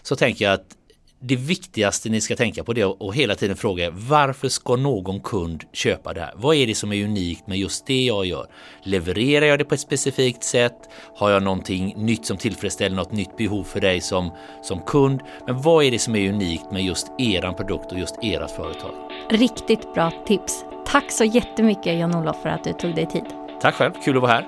så 0.03 0.17
tänker 0.17 0.45
jag 0.45 0.55
att 0.55 0.77
det 1.21 1.37
viktigaste 1.37 2.09
ni 2.09 2.21
ska 2.21 2.37
tänka 2.37 2.65
på 2.65 2.73
det 2.73 2.85
och 2.85 3.15
hela 3.15 3.35
tiden 3.35 3.57
fråga 3.57 3.91
varför 3.91 4.49
ska 4.49 4.77
någon 4.77 5.21
kund 5.21 5.65
köpa 5.73 6.13
det 6.13 6.21
här? 6.21 6.33
Vad 6.37 6.57
är 6.57 6.67
det 6.67 6.75
som 6.75 6.93
är 6.93 7.05
unikt 7.05 7.47
med 7.47 7.59
just 7.59 7.87
det 7.87 8.05
jag 8.05 8.27
gör? 8.27 8.47
Levererar 8.83 9.47
jag 9.47 9.59
det 9.59 9.65
på 9.65 9.75
ett 9.75 9.81
specifikt 9.81 10.45
sätt? 10.45 10.77
Har 11.17 11.31
jag 11.31 11.43
någonting 11.43 11.95
nytt 11.97 12.27
som 12.27 12.37
tillfredsställer 12.37 12.97
något 12.97 13.13
nytt 13.13 13.37
behov 13.37 13.65
för 13.65 13.81
dig 13.81 14.01
som, 14.01 14.31
som 14.63 14.81
kund? 14.81 15.21
Men 15.47 15.63
vad 15.63 15.85
är 15.85 15.91
det 15.91 15.99
som 15.99 16.17
är 16.17 16.29
unikt 16.29 16.71
med 16.73 16.85
just 16.85 17.07
eran 17.19 17.55
produkt 17.55 17.93
och 17.93 17.99
just 17.99 18.15
ert 18.23 18.51
företag? 18.51 18.95
Riktigt 19.31 19.95
bra 19.95 20.13
tips. 20.27 20.65
Tack 20.87 21.13
så 21.13 21.25
jättemycket 21.25 21.99
Jan-Olof 21.99 22.43
för 22.43 22.49
att 22.49 22.65
du 22.65 22.73
tog 22.73 22.95
dig 22.95 23.07
tid. 23.07 23.25
Tack 23.61 23.75
själv, 23.75 23.93
kul 24.05 24.17
att 24.17 24.23
vara 24.23 24.33
här. 24.33 24.47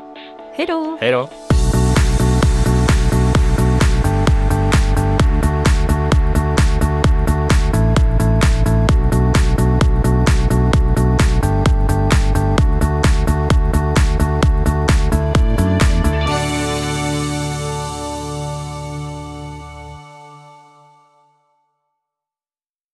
Hej 0.56 0.66
då! 0.66 0.98
Hej 1.00 1.12
då! 1.12 1.28